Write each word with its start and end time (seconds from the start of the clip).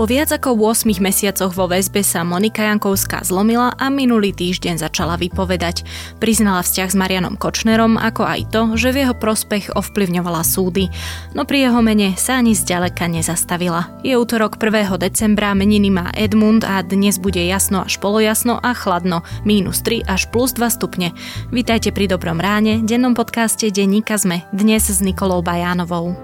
Po 0.00 0.08
viac 0.08 0.32
ako 0.32 0.56
8 0.56 0.96
mesiacoch 0.96 1.52
vo 1.52 1.68
väzbe 1.68 2.00
sa 2.00 2.24
Monika 2.24 2.64
Jankovská 2.64 3.20
zlomila 3.20 3.76
a 3.76 3.92
minulý 3.92 4.32
týždeň 4.32 4.80
začala 4.80 5.20
vypovedať. 5.20 5.84
Priznala 6.16 6.64
vzťah 6.64 6.88
s 6.88 6.96
Marianom 6.96 7.36
Kočnerom, 7.36 8.00
ako 8.00 8.24
aj 8.24 8.40
to, 8.48 8.62
že 8.80 8.96
v 8.96 9.04
jeho 9.04 9.12
prospech 9.12 9.76
ovplyvňovala 9.76 10.40
súdy. 10.40 10.88
No 11.36 11.44
pri 11.44 11.68
jeho 11.68 11.84
mene 11.84 12.16
sa 12.16 12.40
ani 12.40 12.56
zďaleka 12.56 13.12
nezastavila. 13.12 13.92
Je 14.00 14.16
útorok 14.16 14.56
1. 14.56 14.88
decembra, 14.96 15.52
meniny 15.52 15.92
má 15.92 16.08
Edmund 16.16 16.64
a 16.64 16.80
dnes 16.80 17.20
bude 17.20 17.44
jasno 17.44 17.84
až 17.84 18.00
polojasno 18.00 18.56
a 18.56 18.72
chladno, 18.72 19.20
mínus 19.44 19.84
3 19.84 20.08
až 20.08 20.32
plus 20.32 20.56
2 20.56 20.80
stupne. 20.80 21.12
Vítajte 21.52 21.92
pri 21.92 22.08
Dobrom 22.08 22.40
ráne, 22.40 22.80
dennom 22.80 23.12
podcaste 23.12 23.68
Denníka 23.68 24.16
Zme, 24.16 24.48
dnes 24.48 24.80
s 24.88 25.04
Nikolou 25.04 25.44
Bajánovou. 25.44 26.16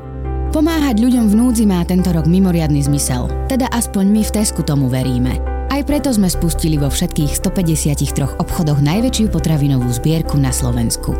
Pomáhať 0.57 1.05
ľuďom 1.05 1.29
v 1.29 1.35
núdzi 1.37 1.69
má 1.69 1.85
tento 1.85 2.09
rok 2.09 2.25
mimoriadny 2.25 2.81
zmysel, 2.81 3.29
teda 3.45 3.69
aspoň 3.77 4.09
my 4.09 4.23
v 4.25 4.31
Tesku 4.41 4.65
tomu 4.65 4.89
veríme. 4.89 5.37
Aj 5.69 5.85
preto 5.85 6.09
sme 6.09 6.33
spustili 6.33 6.81
vo 6.81 6.89
všetkých 6.89 7.29
153 7.29 8.41
obchodoch 8.41 8.81
najväčšiu 8.81 9.29
potravinovú 9.29 9.85
zbierku 9.93 10.41
na 10.41 10.49
Slovensku. 10.49 11.13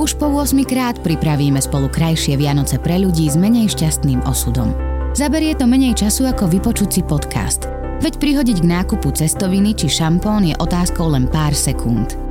Už 0.00 0.16
po 0.16 0.32
8 0.32 0.64
krát 0.64 0.96
pripravíme 0.96 1.60
spolu 1.60 1.92
krajšie 1.92 2.40
Vianoce 2.40 2.80
pre 2.80 2.96
ľudí 2.96 3.28
s 3.28 3.36
menej 3.36 3.68
šťastným 3.68 4.24
osudom. 4.24 4.72
Zaberie 5.12 5.52
to 5.52 5.68
menej 5.68 6.00
času 6.00 6.32
ako 6.32 6.48
vypočuť 6.48 6.88
si 6.88 7.04
podcast. 7.04 7.68
Veď 8.00 8.16
prihodiť 8.16 8.64
k 8.64 8.70
nákupu 8.80 9.12
cestoviny 9.12 9.76
či 9.76 9.92
šampón 9.92 10.48
je 10.48 10.56
otázkou 10.56 11.12
len 11.12 11.28
pár 11.28 11.52
sekúnd. 11.52 12.29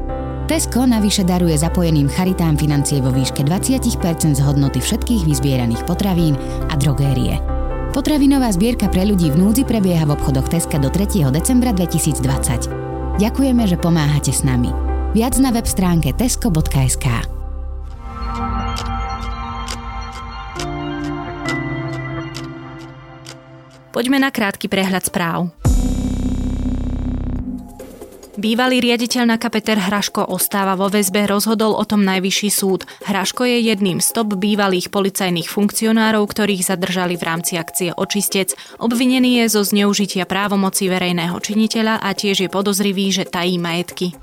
Tesco 0.49 0.81
navyše 0.81 1.21
daruje 1.21 1.53
zapojeným 1.53 2.09
charitám 2.09 2.57
financie 2.57 2.97
vo 3.05 3.13
výške 3.13 3.45
20% 3.45 4.33
z 4.33 4.41
hodnoty 4.41 4.81
všetkých 4.81 5.29
vyzbieraných 5.29 5.85
potravín 5.85 6.33
a 6.65 6.73
drogérie. 6.73 7.37
Potravinová 7.93 8.49
zbierka 8.49 8.89
pre 8.89 9.05
ľudí 9.05 9.29
v 9.29 9.45
núdzi 9.45 9.61
prebieha 9.61 10.09
v 10.09 10.17
obchodoch 10.17 10.49
Teska 10.49 10.81
do 10.81 10.89
3. 10.89 11.29
decembra 11.29 11.69
2020. 11.69 12.65
Ďakujeme, 13.21 13.63
že 13.69 13.77
pomáhate 13.77 14.33
s 14.33 14.41
nami. 14.41 14.73
Viac 15.13 15.37
na 15.37 15.53
web 15.53 15.69
stránke 15.69 16.17
tesco.sk. 16.17 17.05
Poďme 23.93 24.17
na 24.17 24.33
krátky 24.33 24.65
prehľad 24.65 25.05
správ. 25.05 25.58
Bývalý 28.39 28.79
riaditeľ 28.79 29.35
na 29.35 29.35
Peter 29.35 29.75
Hraško 29.75 30.31
ostáva 30.31 30.79
vo 30.79 30.87
väzbe, 30.87 31.27
rozhodol 31.27 31.75
o 31.75 31.83
tom 31.83 32.07
najvyšší 32.07 32.47
súd. 32.47 32.87
Hraško 33.03 33.43
je 33.43 33.67
jedným 33.67 33.99
z 33.99 34.15
top 34.15 34.39
bývalých 34.39 34.87
policajných 34.95 35.51
funkcionárov, 35.51 36.23
ktorých 36.23 36.63
zadržali 36.63 37.19
v 37.19 37.27
rámci 37.27 37.59
akcie 37.59 37.91
Očistec. 37.91 38.55
Obvinený 38.79 39.43
je 39.43 39.59
zo 39.59 39.67
zneužitia 39.67 40.23
právomoci 40.23 40.87
verejného 40.87 41.35
činiteľa 41.35 41.99
a 41.99 42.15
tiež 42.15 42.47
je 42.47 42.49
podozrivý, 42.49 43.11
že 43.11 43.27
tají 43.27 43.59
majetky. 43.59 44.15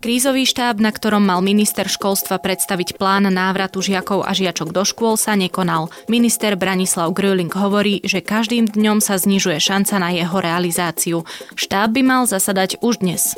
Krízový 0.00 0.48
štáb, 0.48 0.80
na 0.80 0.88
ktorom 0.88 1.20
mal 1.20 1.44
minister 1.44 1.84
školstva 1.84 2.40
predstaviť 2.40 2.96
plán 2.96 3.28
návratu 3.28 3.84
žiakov 3.84 4.24
a 4.24 4.32
žiačok 4.32 4.72
do 4.72 4.80
škôl, 4.80 5.20
sa 5.20 5.36
nekonal. 5.36 5.92
Minister 6.08 6.56
Branislav 6.56 7.12
Gröling 7.12 7.52
hovorí, 7.52 8.00
že 8.00 8.24
každým 8.24 8.64
dňom 8.64 9.04
sa 9.04 9.20
znižuje 9.20 9.60
šanca 9.60 10.00
na 10.00 10.08
jeho 10.16 10.40
realizáciu. 10.40 11.28
Štáb 11.52 12.00
by 12.00 12.02
mal 12.02 12.22
zasadať 12.24 12.80
už 12.80 13.04
dnes. 13.04 13.36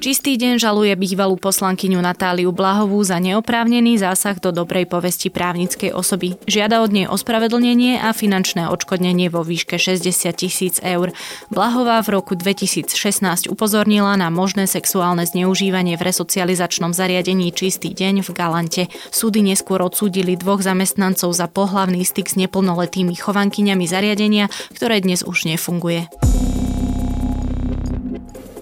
Čistý 0.00 0.40
deň 0.40 0.56
žaluje 0.56 0.96
bývalú 0.96 1.36
poslankyňu 1.36 2.00
Natáliu 2.00 2.56
Blahovú 2.56 3.04
za 3.04 3.20
neoprávnený 3.20 4.00
zásah 4.00 4.40
do 4.40 4.48
dobrej 4.48 4.88
povesti 4.88 5.28
právnickej 5.28 5.92
osoby. 5.92 6.40
Žiada 6.48 6.80
od 6.80 6.88
nej 6.88 7.04
ospravedlnenie 7.04 8.00
a 8.00 8.16
finančné 8.16 8.72
odškodnenie 8.72 9.28
vo 9.28 9.44
výške 9.44 9.76
60 9.76 10.08
tisíc 10.32 10.80
eur. 10.80 11.12
Blahová 11.52 12.00
v 12.00 12.16
roku 12.16 12.32
2016 12.32 13.52
upozornila 13.52 14.16
na 14.16 14.32
možné 14.32 14.64
sexuálne 14.64 15.28
zneužívanie 15.28 16.00
v 16.00 16.06
resocializačnom 16.08 16.96
zariadení 16.96 17.52
Čistý 17.52 17.92
deň 17.92 18.24
v 18.24 18.30
Galante. 18.32 18.82
Súdy 19.12 19.44
neskôr 19.44 19.84
odsúdili 19.84 20.32
dvoch 20.32 20.64
zamestnancov 20.64 21.36
za 21.36 21.44
pohlavný 21.44 22.08
styk 22.08 22.24
s 22.32 22.40
neplnoletými 22.40 23.12
chovankyňami 23.20 23.84
zariadenia, 23.84 24.48
ktoré 24.72 25.04
dnes 25.04 25.20
už 25.20 25.44
nefunguje. 25.44 26.08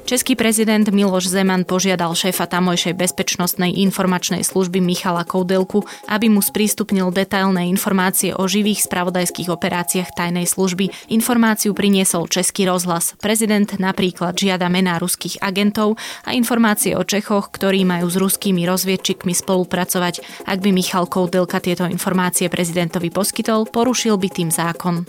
Český 0.08 0.40
prezident 0.40 0.88
Miloš 0.88 1.28
Zeman 1.28 1.68
požiadal 1.68 2.16
šéfa 2.16 2.48
tamojšej 2.48 2.96
bezpečnostnej 2.96 3.76
informačnej 3.84 4.40
služby 4.40 4.80
Michala 4.80 5.20
Koudelku, 5.20 5.84
aby 6.08 6.32
mu 6.32 6.40
sprístupnil 6.40 7.12
detailné 7.12 7.68
informácie 7.68 8.32
o 8.32 8.48
živých 8.48 8.88
spravodajských 8.88 9.52
operáciách 9.52 10.16
tajnej 10.16 10.48
služby. 10.48 11.12
Informáciu 11.12 11.76
priniesol 11.76 12.24
Český 12.24 12.64
rozhlas. 12.64 13.20
Prezident 13.20 13.68
napríklad 13.76 14.32
žiada 14.32 14.72
mená 14.72 14.96
ruských 14.96 15.44
agentov 15.44 16.00
a 16.24 16.32
informácie 16.32 16.96
o 16.96 17.04
Čechoch, 17.04 17.52
ktorí 17.52 17.84
majú 17.84 18.08
s 18.08 18.16
ruskými 18.16 18.64
rozviedčikmi 18.64 19.36
spolupracovať. 19.36 20.48
Ak 20.48 20.64
by 20.64 20.72
Michal 20.72 21.04
Koudelka 21.04 21.60
tieto 21.60 21.84
informácie 21.84 22.48
prezidentovi 22.48 23.12
poskytol, 23.12 23.68
porušil 23.68 24.16
by 24.16 24.28
tým 24.32 24.48
zákon. 24.48 25.04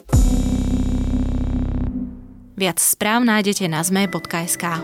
Viac 2.59 2.75
správ 2.83 3.23
nájdete 3.23 3.71
na 3.71 3.79
zme.sk. 3.79 4.83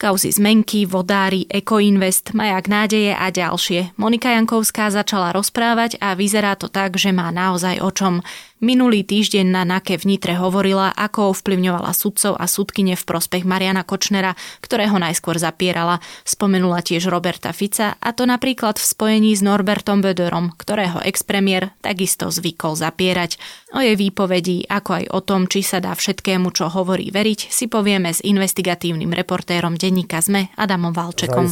Kauzy 0.00 0.32
zmenky, 0.32 0.88
vodári, 0.88 1.44
Ekoinvest, 1.52 2.32
Majak 2.32 2.66
nádeje 2.66 3.12
a 3.12 3.28
ďalšie. 3.28 3.92
Monika 4.00 4.32
Jankovská 4.32 4.88
začala 4.88 5.36
rozprávať 5.36 6.00
a 6.00 6.16
vyzerá 6.16 6.56
to 6.56 6.72
tak, 6.72 6.96
že 6.96 7.12
má 7.12 7.28
naozaj 7.28 7.84
o 7.84 7.92
čom. 7.92 8.24
Minulý 8.62 9.02
týždeň 9.02 9.50
na 9.50 9.66
NAKE 9.66 9.98
v 9.98 10.14
Nitre 10.14 10.38
hovorila, 10.38 10.94
ako 10.94 11.34
ovplyvňovala 11.34 11.90
sudcov 11.90 12.38
a 12.38 12.46
sudkyne 12.46 12.94
v 12.94 13.02
prospech 13.02 13.42
Mariana 13.42 13.82
Kočnera, 13.82 14.38
ktorého 14.62 15.02
najskôr 15.02 15.34
zapierala. 15.34 15.98
Spomenula 16.22 16.78
tiež 16.78 17.10
Roberta 17.10 17.50
Fica 17.50 17.98
a 17.98 18.14
to 18.14 18.22
napríklad 18.22 18.78
v 18.78 18.86
spojení 18.86 19.34
s 19.34 19.42
Norbertom 19.42 19.98
Böderom, 19.98 20.54
ktorého 20.54 21.02
expremier 21.02 21.74
takisto 21.82 22.30
zvykol 22.30 22.78
zapierať. 22.78 23.34
O 23.74 23.82
jej 23.82 23.98
výpovedí, 23.98 24.70
ako 24.70 24.90
aj 24.94 25.04
o 25.10 25.20
tom, 25.26 25.50
či 25.50 25.66
sa 25.66 25.82
dá 25.82 25.90
všetkému, 25.98 26.54
čo 26.54 26.70
hovorí 26.70 27.10
veriť, 27.10 27.50
si 27.50 27.66
povieme 27.66 28.14
s 28.14 28.22
investigatívnym 28.22 29.10
reportérom 29.10 29.74
denníka 29.74 30.22
ZME 30.22 30.54
Adamom 30.54 30.94
Valčekom. 30.94 31.50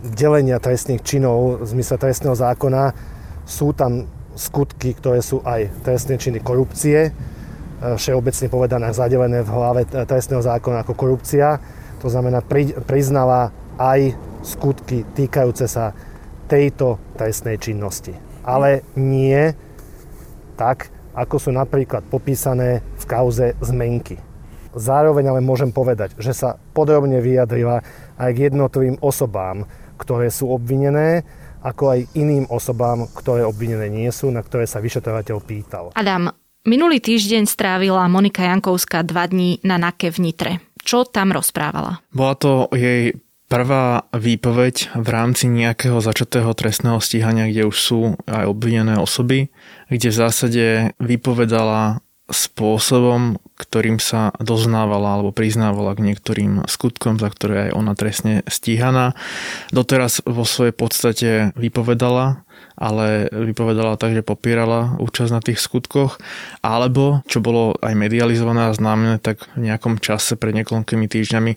delenia 0.00 0.56
trestných 0.64 1.04
činov 1.04 1.60
v 1.60 1.76
zmysle 1.76 2.00
trestného 2.00 2.32
zákona 2.32 2.96
sú 3.44 3.76
tam 3.76 4.21
skutky, 4.34 4.96
ktoré 4.96 5.20
sú 5.20 5.44
aj 5.44 5.68
trestné 5.84 6.16
činy 6.16 6.40
korupcie, 6.40 7.08
e, 7.08 7.10
všeobecne 7.96 8.46
povedané 8.48 8.88
zadelené 8.92 9.44
v 9.44 9.52
hlave 9.52 9.82
trestného 9.86 10.40
zákona 10.40 10.82
ako 10.84 10.94
korupcia. 10.96 11.60
To 12.00 12.10
znamená, 12.10 12.42
priznáva 12.88 13.54
aj 13.78 14.16
skutky 14.42 15.06
týkajúce 15.14 15.70
sa 15.70 15.94
tejto 16.50 16.98
trestnej 17.14 17.56
činnosti. 17.62 18.12
Ale 18.42 18.82
nie 18.98 19.54
tak, 20.58 20.90
ako 21.14 21.36
sú 21.38 21.50
napríklad 21.54 22.02
popísané 22.08 22.82
v 22.98 23.04
kauze 23.06 23.54
zmenky. 23.62 24.18
Zároveň 24.72 25.28
ale 25.28 25.44
môžem 25.44 25.68
povedať, 25.68 26.16
že 26.16 26.32
sa 26.32 26.56
podrobne 26.72 27.20
vyjadrila 27.20 27.84
aj 28.16 28.30
k 28.32 28.48
jednotlivým 28.48 28.96
osobám, 29.04 29.68
ktoré 30.00 30.32
sú 30.32 30.48
obvinené 30.48 31.22
ako 31.62 31.94
aj 31.94 32.00
iným 32.18 32.50
osobám, 32.50 33.06
ktoré 33.14 33.46
obvinené 33.46 33.86
nie 33.86 34.10
sú, 34.10 34.28
na 34.34 34.42
ktoré 34.42 34.66
sa 34.66 34.82
vyšetrovateľ 34.82 35.36
pýtal. 35.40 35.84
Adam, 35.94 36.34
minulý 36.66 36.98
týždeň 36.98 37.46
strávila 37.46 38.10
Monika 38.10 38.42
Jankovská 38.42 39.06
dva 39.06 39.30
dní 39.30 39.62
na 39.62 39.78
NAKE 39.78 40.10
v 40.10 40.18
Nitre. 40.18 40.52
Čo 40.82 41.06
tam 41.06 41.30
rozprávala? 41.30 42.02
Bola 42.10 42.34
to 42.34 42.66
jej 42.74 43.14
prvá 43.46 44.08
výpoveď 44.16 44.96
v 44.96 45.08
rámci 45.12 45.44
nejakého 45.46 46.00
začatého 46.00 46.50
trestného 46.56 46.98
stíhania, 46.98 47.52
kde 47.52 47.68
už 47.68 47.76
sú 47.76 48.00
aj 48.24 48.48
obvinené 48.48 48.96
osoby, 48.96 49.52
kde 49.92 50.08
v 50.08 50.16
zásade 50.16 50.64
vypovedala 50.96 52.00
spôsobom, 52.30 53.40
ktorým 53.58 53.98
sa 53.98 54.30
doznávala 54.38 55.18
alebo 55.18 55.34
priznávala 55.34 55.94
k 55.98 56.10
niektorým 56.10 56.64
skutkom, 56.70 57.18
za 57.18 57.28
ktoré 57.28 57.68
aj 57.68 57.72
ona 57.74 57.92
trestne 57.98 58.46
stíhaná. 58.46 59.18
Doteraz 59.74 60.22
vo 60.22 60.46
svojej 60.46 60.74
podstate 60.74 61.30
vypovedala 61.58 62.46
ale 62.76 63.28
vypovedala 63.30 64.00
tak, 64.00 64.16
že 64.16 64.24
popierala 64.24 64.96
účasť 64.98 65.30
na 65.32 65.40
tých 65.44 65.60
skutkoch, 65.60 66.18
alebo, 66.64 67.20
čo 67.28 67.44
bolo 67.44 67.76
aj 67.80 67.94
medializované 67.94 68.68
a 68.68 68.76
známe, 68.76 69.20
tak 69.20 69.46
v 69.54 69.68
nejakom 69.68 70.00
čase 70.00 70.34
pred 70.36 70.56
niekoľkými 70.56 71.06
týždňami 71.06 71.52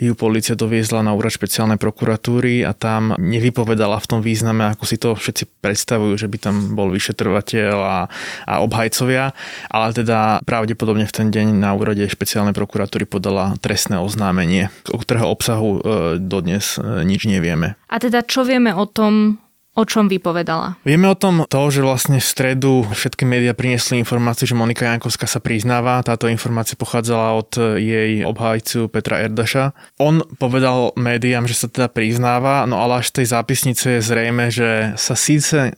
ju 0.00 0.12
policia 0.14 0.54
doviezla 0.54 1.02
na 1.04 1.12
úrad 1.16 1.34
špeciálnej 1.34 1.76
prokuratúry 1.76 2.62
a 2.64 2.72
tam 2.76 3.14
nevypovedala 3.18 3.98
v 3.98 4.08
tom 4.08 4.20
význame, 4.20 4.70
ako 4.72 4.84
si 4.86 4.96
to 4.96 5.14
všetci 5.16 5.60
predstavujú, 5.60 6.14
že 6.16 6.30
by 6.30 6.38
tam 6.38 6.54
bol 6.74 6.88
vyšetrovateľ 6.92 7.76
a, 7.76 7.98
a 8.46 8.54
obhajcovia, 8.64 9.36
ale 9.68 9.86
teda 9.92 10.40
pravdepodobne 10.46 11.04
v 11.04 11.14
ten 11.14 11.28
deň 11.28 11.46
na 11.56 11.74
úrade 11.76 12.06
špeciálnej 12.06 12.56
prokuratúry 12.56 13.04
podala 13.04 13.54
trestné 13.60 14.00
oznámenie, 14.00 14.72
o 14.88 14.98
ktorého 14.98 15.28
obsahu 15.28 15.68
e, 15.76 15.80
dodnes 16.18 16.78
e, 16.78 17.04
nič 17.04 17.26
nevieme. 17.26 17.76
A 17.90 17.96
teda 17.98 18.22
čo 18.24 18.46
vieme 18.46 18.72
o 18.72 18.86
tom, 18.86 19.42
O 19.80 19.88
čom 19.88 20.12
vypovedala? 20.12 20.76
Vieme 20.84 21.08
o 21.08 21.16
tom 21.16 21.48
to, 21.48 21.72
že 21.72 21.80
vlastne 21.80 22.20
v 22.20 22.28
stredu 22.28 22.84
všetky 22.84 23.24
médiá 23.24 23.56
priniesli 23.56 23.96
informáciu, 23.96 24.44
že 24.44 24.52
Monika 24.52 24.84
Jankovská 24.84 25.24
sa 25.24 25.40
priznáva. 25.40 26.04
Táto 26.04 26.28
informácia 26.28 26.76
pochádzala 26.76 27.32
od 27.32 27.80
jej 27.80 28.20
obhajcu 28.28 28.92
Petra 28.92 29.24
Erdaša. 29.24 29.72
On 29.96 30.20
povedal 30.36 30.92
médiám, 31.00 31.48
že 31.48 31.56
sa 31.56 31.72
teda 31.72 31.88
priznáva, 31.88 32.68
no 32.68 32.76
ale 32.76 33.00
až 33.00 33.08
z 33.08 33.24
tej 33.24 33.26
zápisnice 33.32 33.86
je 33.96 34.00
zrejme, 34.04 34.52
že 34.52 34.92
sa 35.00 35.16
síce 35.16 35.72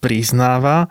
priznáva, 0.00 0.88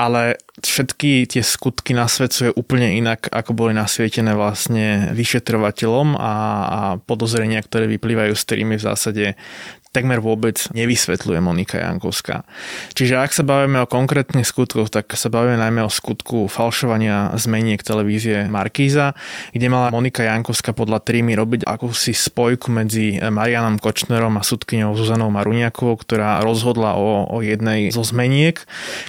ale 0.00 0.40
všetky 0.64 1.28
tie 1.28 1.44
skutky 1.44 1.92
nasvedcuje 1.92 2.56
úplne 2.56 2.96
inak, 2.96 3.28
ako 3.28 3.52
boli 3.52 3.76
nasvietené 3.76 4.32
vlastne 4.32 5.12
vyšetrovateľom 5.12 6.16
a, 6.16 6.22
a 6.22 6.80
podozrenia, 7.04 7.60
ktoré 7.60 7.84
vyplývajú 7.84 8.32
z 8.32 8.42
ktorými 8.48 8.80
v 8.80 8.86
zásade 8.86 9.24
takmer 9.96 10.20
vôbec 10.20 10.60
nevysvetľuje 10.76 11.40
Monika 11.40 11.80
Jankovská. 11.80 12.44
Čiže 12.92 13.16
ak 13.16 13.32
sa 13.32 13.40
bavíme 13.40 13.80
o 13.80 13.88
konkrétnych 13.88 14.44
skutkoch, 14.44 14.92
tak 14.92 15.08
sa 15.16 15.32
bavíme 15.32 15.56
najmä 15.56 15.80
o 15.80 15.88
skutku 15.88 16.52
falšovania 16.52 17.32
zmeniek 17.40 17.80
televízie 17.80 18.44
Markíza, 18.52 19.16
kde 19.56 19.72
mala 19.72 19.88
Monika 19.88 20.20
Jankovská 20.20 20.76
podľa 20.76 21.00
Trímy 21.00 21.32
robiť 21.32 21.64
akúsi 21.64 22.12
spojku 22.12 22.68
medzi 22.68 23.16
Marianom 23.16 23.80
Kočnerom 23.80 24.36
a 24.36 24.44
sudkyňou 24.44 24.92
Zuzanou 24.98 25.32
Maruniakovou, 25.32 25.96
ktorá 25.96 26.44
rozhodla 26.44 27.00
o, 27.00 27.24
o 27.24 27.38
jednej 27.40 27.88
zo 27.88 28.04
zmeniek, 28.04 28.60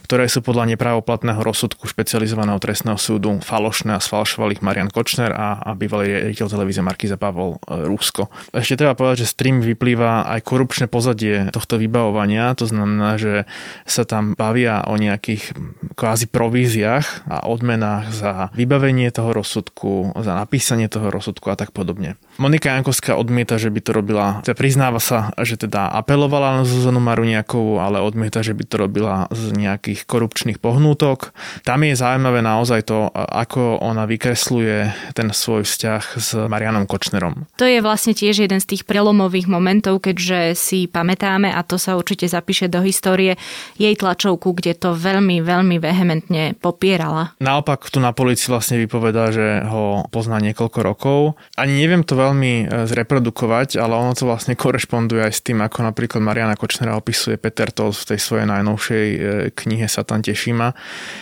ktoré 0.07 0.31
sú 0.31 0.39
podľa 0.39 0.77
nepravoplatného 0.77 1.43
rozsudku 1.43 1.89
špecializovaného 1.89 2.61
trestného 2.61 2.95
súdu 2.95 3.41
falošné 3.41 3.97
a 3.97 4.03
sfalšovali 4.03 4.61
ich 4.61 4.63
Marian 4.63 4.93
Kočner 4.93 5.33
a, 5.33 5.59
a 5.65 5.73
bývalý 5.73 6.31
riaditeľ 6.31 6.47
televízie 6.53 6.85
Markíza 6.85 7.17
Pavol 7.17 7.57
e, 7.65 7.89
Rúsko. 7.89 8.29
Ešte 8.53 8.85
treba 8.85 8.93
povedať, 8.93 9.25
že 9.25 9.33
z 9.33 9.57
vyplýva 9.57 10.29
aj 10.37 10.45
korupčný 10.45 10.76
korupčné 10.77 10.93
pozadie 10.93 11.35
tohto 11.49 11.81
vybavovania, 11.81 12.53
to 12.53 12.69
znamená, 12.69 13.17
že 13.17 13.49
sa 13.89 14.05
tam 14.05 14.37
bavia 14.37 14.85
o 14.85 14.93
nejakých 14.93 15.57
kvázi 15.97 16.29
províziách 16.29 17.25
a 17.25 17.49
odmenách 17.49 18.13
za 18.13 18.31
vybavenie 18.53 19.09
toho 19.09 19.33
rozsudku, 19.33 20.13
za 20.21 20.37
napísanie 20.37 20.85
toho 20.85 21.09
rozsudku 21.09 21.49
a 21.49 21.57
tak 21.57 21.73
podobne. 21.73 22.13
Monika 22.37 22.77
Jankovská 22.77 23.17
odmieta, 23.17 23.57
že 23.57 23.73
by 23.73 23.79
to 23.81 23.91
robila, 23.97 24.45
teda 24.45 24.53
priznáva 24.53 25.01
sa, 25.01 25.33
že 25.41 25.57
teda 25.57 25.89
apelovala 25.89 26.61
na 26.61 26.63
Zuzanu 26.69 27.01
Maruniakovú, 27.01 27.81
ale 27.81 27.97
odmieta, 27.97 28.45
že 28.45 28.53
by 28.53 28.63
to 28.69 28.77
robila 28.77 29.25
z 29.33 29.57
nejakých 29.57 30.05
korupčných 30.05 30.61
pohnútok. 30.61 31.33
Tam 31.65 31.81
je 31.81 31.97
zaujímavé 31.97 32.45
naozaj 32.45 32.85
to, 32.85 33.09
ako 33.17 33.81
ona 33.81 34.05
vykresluje 34.05 34.93
ten 35.17 35.33
svoj 35.33 35.65
vzťah 35.65 36.03
s 36.21 36.37
Marianom 36.45 36.85
Kočnerom. 36.85 37.49
To 37.57 37.65
je 37.65 37.81
vlastne 37.81 38.13
tiež 38.13 38.45
jeden 38.45 38.61
z 38.61 38.77
tých 38.77 38.85
prelomových 38.85 39.49
momentov, 39.49 40.05
keďže 40.05 40.53
si 40.67 40.91
pamätáme, 40.91 41.47
a 41.47 41.63
to 41.63 41.79
sa 41.79 41.95
určite 41.95 42.27
zapíše 42.27 42.67
do 42.67 42.83
histórie, 42.83 43.39
jej 43.79 43.95
tlačovku, 43.95 44.51
kde 44.51 44.75
to 44.75 44.91
veľmi, 44.91 45.39
veľmi 45.39 45.79
vehementne 45.79 46.59
popierala. 46.59 47.31
Naopak 47.39 47.87
tu 47.87 48.03
na 48.03 48.11
policii 48.11 48.51
vlastne 48.51 48.75
vypovedá, 48.83 49.31
že 49.31 49.63
ho 49.63 50.03
pozná 50.11 50.43
niekoľko 50.43 50.79
rokov. 50.83 51.19
Ani 51.55 51.79
neviem 51.79 52.03
to 52.03 52.19
veľmi 52.19 52.67
e, 52.67 52.83
zreprodukovať, 52.83 53.79
ale 53.79 53.95
ono 53.95 54.11
to 54.11 54.27
vlastne 54.27 54.59
korešponduje 54.59 55.23
aj 55.23 55.33
s 55.33 55.41
tým, 55.47 55.63
ako 55.63 55.87
napríklad 55.87 56.19
Mariana 56.19 56.59
Kočnera 56.59 56.99
opisuje 56.99 57.39
Peter 57.39 57.71
Toll 57.71 57.95
v 57.95 58.07
tej 58.11 58.19
svojej 58.19 58.47
najnovšej 58.49 59.05
e, 59.07 59.19
knihe 59.55 59.87
Satan 59.87 60.19
tešíma, 60.19 60.75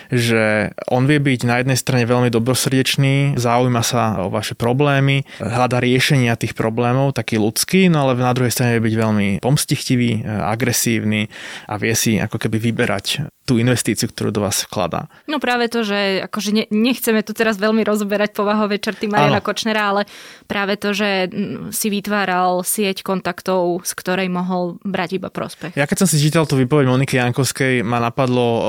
že 0.10 0.74
on 0.90 1.06
vie 1.06 1.22
byť 1.22 1.40
na 1.46 1.62
jednej 1.62 1.78
strane 1.78 2.10
veľmi 2.10 2.34
dobrosrdečný, 2.34 3.38
zaujíma 3.38 3.84
sa 3.86 4.26
o 4.26 4.34
vaše 4.34 4.58
problémy, 4.58 5.28
hľada 5.38 5.84
riešenia 5.84 6.40
tých 6.40 6.56
problémov, 6.56 7.14
taký 7.14 7.38
ľudský, 7.38 7.92
no 7.92 8.08
ale 8.08 8.18
na 8.18 8.34
druhej 8.34 8.54
strane 8.56 8.80
vie 8.80 8.90
byť 8.92 8.96
veľmi 8.96 9.25
pomstichtivý, 9.40 10.20
e, 10.20 10.28
agresívny 10.28 11.28
a 11.70 11.76
vie 11.82 11.94
si 11.94 12.18
ako 12.18 12.38
keby 12.38 12.58
vyberať 12.60 13.28
tú 13.46 13.62
investíciu, 13.62 14.10
ktorú 14.10 14.34
do 14.34 14.42
vás 14.42 14.66
vkladá. 14.66 15.06
No 15.30 15.38
práve 15.38 15.70
to, 15.70 15.86
že 15.86 16.26
akože 16.26 16.50
ne, 16.50 16.66
nechceme 16.74 17.22
tu 17.22 17.38
teraz 17.38 17.62
veľmi 17.62 17.86
rozoberať 17.86 18.34
povahové 18.34 18.82
črty 18.82 19.06
Mariana 19.06 19.38
ano. 19.38 19.46
Kočnera, 19.46 19.94
ale 19.94 20.02
práve 20.50 20.82
to, 20.82 20.98
že 20.98 21.30
si 21.70 21.88
vytváral 21.94 22.66
sieť 22.66 23.06
kontaktov, 23.06 23.86
z 23.86 23.92
ktorej 23.94 24.34
mohol 24.34 24.82
brať 24.82 25.22
iba 25.22 25.30
prospech. 25.30 25.78
Ja 25.78 25.86
keď 25.86 26.04
som 26.04 26.10
si 26.10 26.18
čítal 26.18 26.50
tú 26.50 26.58
výpoveď 26.58 26.90
Moniky 26.90 27.22
Jankovskej, 27.22 27.86
ma 27.86 28.02
napadlo 28.02 28.48
uh, 28.50 28.64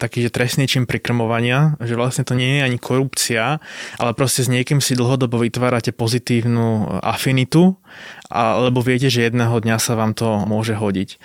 taký, 0.00 0.24
že 0.24 0.32
trestný 0.32 0.64
čin 0.64 0.88
prikrmovania, 0.88 1.76
že 1.84 1.92
vlastne 1.92 2.24
to 2.24 2.32
nie 2.32 2.58
je 2.58 2.62
ani 2.64 2.78
korupcia, 2.80 3.60
ale 4.00 4.10
proste 4.16 4.40
s 4.40 4.48
niekým 4.48 4.80
si 4.80 4.96
dlhodobo 4.96 5.44
vytvárate 5.44 5.92
pozitívnu 5.92 7.04
afinitu, 7.04 7.76
a, 7.76 8.15
lebo 8.32 8.82
viete, 8.82 9.06
že 9.06 9.28
jedného 9.28 9.58
dňa 9.62 9.76
sa 9.78 9.94
vám 9.94 10.12
to 10.16 10.46
môže 10.48 10.74
hodiť 10.74 11.18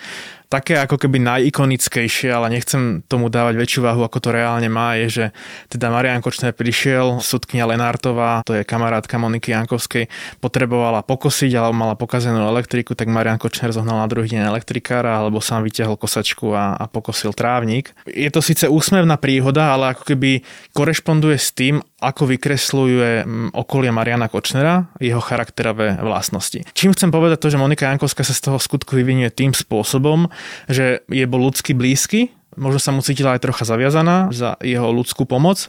také 0.52 0.76
ako 0.76 1.00
keby 1.00 1.16
najikonickejšie, 1.16 2.28
ale 2.28 2.52
nechcem 2.52 3.00
tomu 3.08 3.32
dávať 3.32 3.56
väčšiu 3.56 3.80
váhu, 3.88 4.04
ako 4.04 4.20
to 4.20 4.36
reálne 4.36 4.68
má, 4.68 5.00
je, 5.00 5.08
že 5.08 5.24
teda 5.72 5.88
Marian 5.88 6.20
Kočner 6.20 6.52
prišiel, 6.52 7.24
sudkňa 7.24 7.64
Lenártová, 7.72 8.44
to 8.44 8.52
je 8.52 8.68
kamarátka 8.68 9.16
Moniky 9.16 9.56
Jankovskej, 9.56 10.12
potrebovala 10.44 11.00
pokosiť, 11.00 11.56
alebo 11.56 11.72
mala 11.72 11.96
pokazenú 11.96 12.44
elektriku, 12.44 12.92
tak 12.92 13.08
Marian 13.08 13.40
Kočner 13.40 13.72
zohnal 13.72 14.04
na 14.04 14.08
druhý 14.12 14.28
deň 14.28 14.52
elektrikára, 14.52 15.24
alebo 15.24 15.40
sám 15.40 15.64
vyťahol 15.64 15.96
kosačku 15.96 16.52
a, 16.52 16.76
a 16.76 16.84
pokosil 16.84 17.32
trávnik. 17.32 17.96
Je 18.04 18.28
to 18.28 18.44
síce 18.44 18.68
úsmevná 18.68 19.16
príhoda, 19.16 19.72
ale 19.72 19.96
ako 19.96 20.04
keby 20.12 20.44
korešponduje 20.76 21.40
s 21.40 21.56
tým, 21.56 21.80
ako 22.02 22.34
vykresluje 22.34 23.24
okolie 23.54 23.94
Mariana 23.94 24.26
Kočnera 24.26 24.90
jeho 24.98 25.22
charakterové 25.22 26.02
vlastnosti. 26.02 26.66
Čím 26.74 26.98
chcem 26.98 27.14
povedať 27.14 27.38
to, 27.38 27.48
že 27.54 27.62
Monika 27.62 27.86
Jankovská 27.86 28.26
sa 28.26 28.34
z 28.34 28.42
toho 28.50 28.58
skutku 28.58 28.98
vyvinie 28.98 29.30
tým 29.30 29.54
spôsobom, 29.54 30.26
že 30.66 31.04
je 31.08 31.24
bol 31.26 31.42
ľudsky 31.48 31.72
blízky, 31.72 32.34
možno 32.56 32.80
sa 32.80 32.90
mu 32.92 33.00
cítila 33.00 33.36
aj 33.36 33.44
trocha 33.44 33.64
zaviazaná 33.64 34.28
za 34.34 34.56
jeho 34.60 34.92
ľudskú 34.92 35.24
pomoc, 35.24 35.68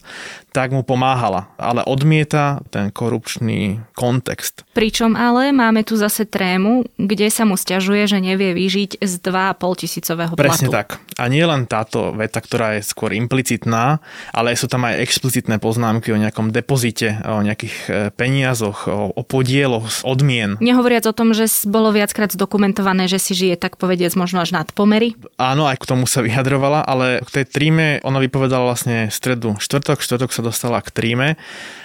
tak 0.53 0.69
mu 0.69 0.85
pomáhala, 0.85 1.49
ale 1.57 1.81
odmieta 1.81 2.61
ten 2.69 2.93
korupčný 2.93 3.81
kontext. 3.97 4.61
Pričom 4.77 5.17
ale 5.17 5.49
máme 5.49 5.81
tu 5.81 5.97
zase 5.97 6.29
trému, 6.29 6.85
kde 7.01 7.27
sa 7.33 7.43
mu 7.43 7.57
stiažuje, 7.57 8.05
že 8.05 8.21
nevie 8.21 8.53
vyžiť 8.53 9.01
z 9.01 9.13
2,5 9.21 9.81
tisícového 9.81 10.33
platu. 10.37 10.45
Presne 10.45 10.69
tak. 10.69 11.01
A 11.17 11.25
nie 11.29 11.41
len 11.41 11.65
táto 11.65 12.13
veta, 12.13 12.37
ktorá 12.37 12.77
je 12.77 12.85
skôr 12.85 13.17
implicitná, 13.17 13.97
ale 14.29 14.53
sú 14.53 14.69
tam 14.69 14.85
aj 14.85 15.01
explicitné 15.01 15.57
poznámky 15.57 16.13
o 16.13 16.21
nejakom 16.21 16.53
depozite, 16.53 17.17
o 17.25 17.41
nejakých 17.41 17.75
e, 17.89 17.91
peniazoch, 18.13 18.89
o, 18.89 19.13
o 19.13 19.21
podieloch, 19.25 20.05
odmien. 20.05 20.57
Nehovoriac 20.61 21.09
o 21.09 21.17
tom, 21.17 21.33
že 21.33 21.49
bolo 21.65 21.89
viackrát 21.93 22.29
zdokumentované, 22.29 23.09
že 23.09 23.17
si 23.17 23.33
žije 23.33 23.57
tak 23.57 23.81
povediac 23.81 24.13
možno 24.13 24.41
až 24.41 24.53
nad 24.53 24.69
pomery. 24.73 25.17
Áno, 25.37 25.65
aj 25.65 25.81
k 25.81 25.89
tomu 25.89 26.05
sa 26.05 26.21
vyjadrovala, 26.25 26.72
ale 26.81 27.21
k 27.21 27.29
tej 27.29 27.45
tríme 27.45 27.87
ona 28.01 28.17
vypovedala 28.17 28.73
vlastne 28.73 29.11
stredu 29.13 29.59
štvrtok, 29.61 30.01
štvrtok 30.01 30.31
sa 30.33 30.41
dostala 30.41 30.79
k 30.81 30.89
tríme 30.89 31.27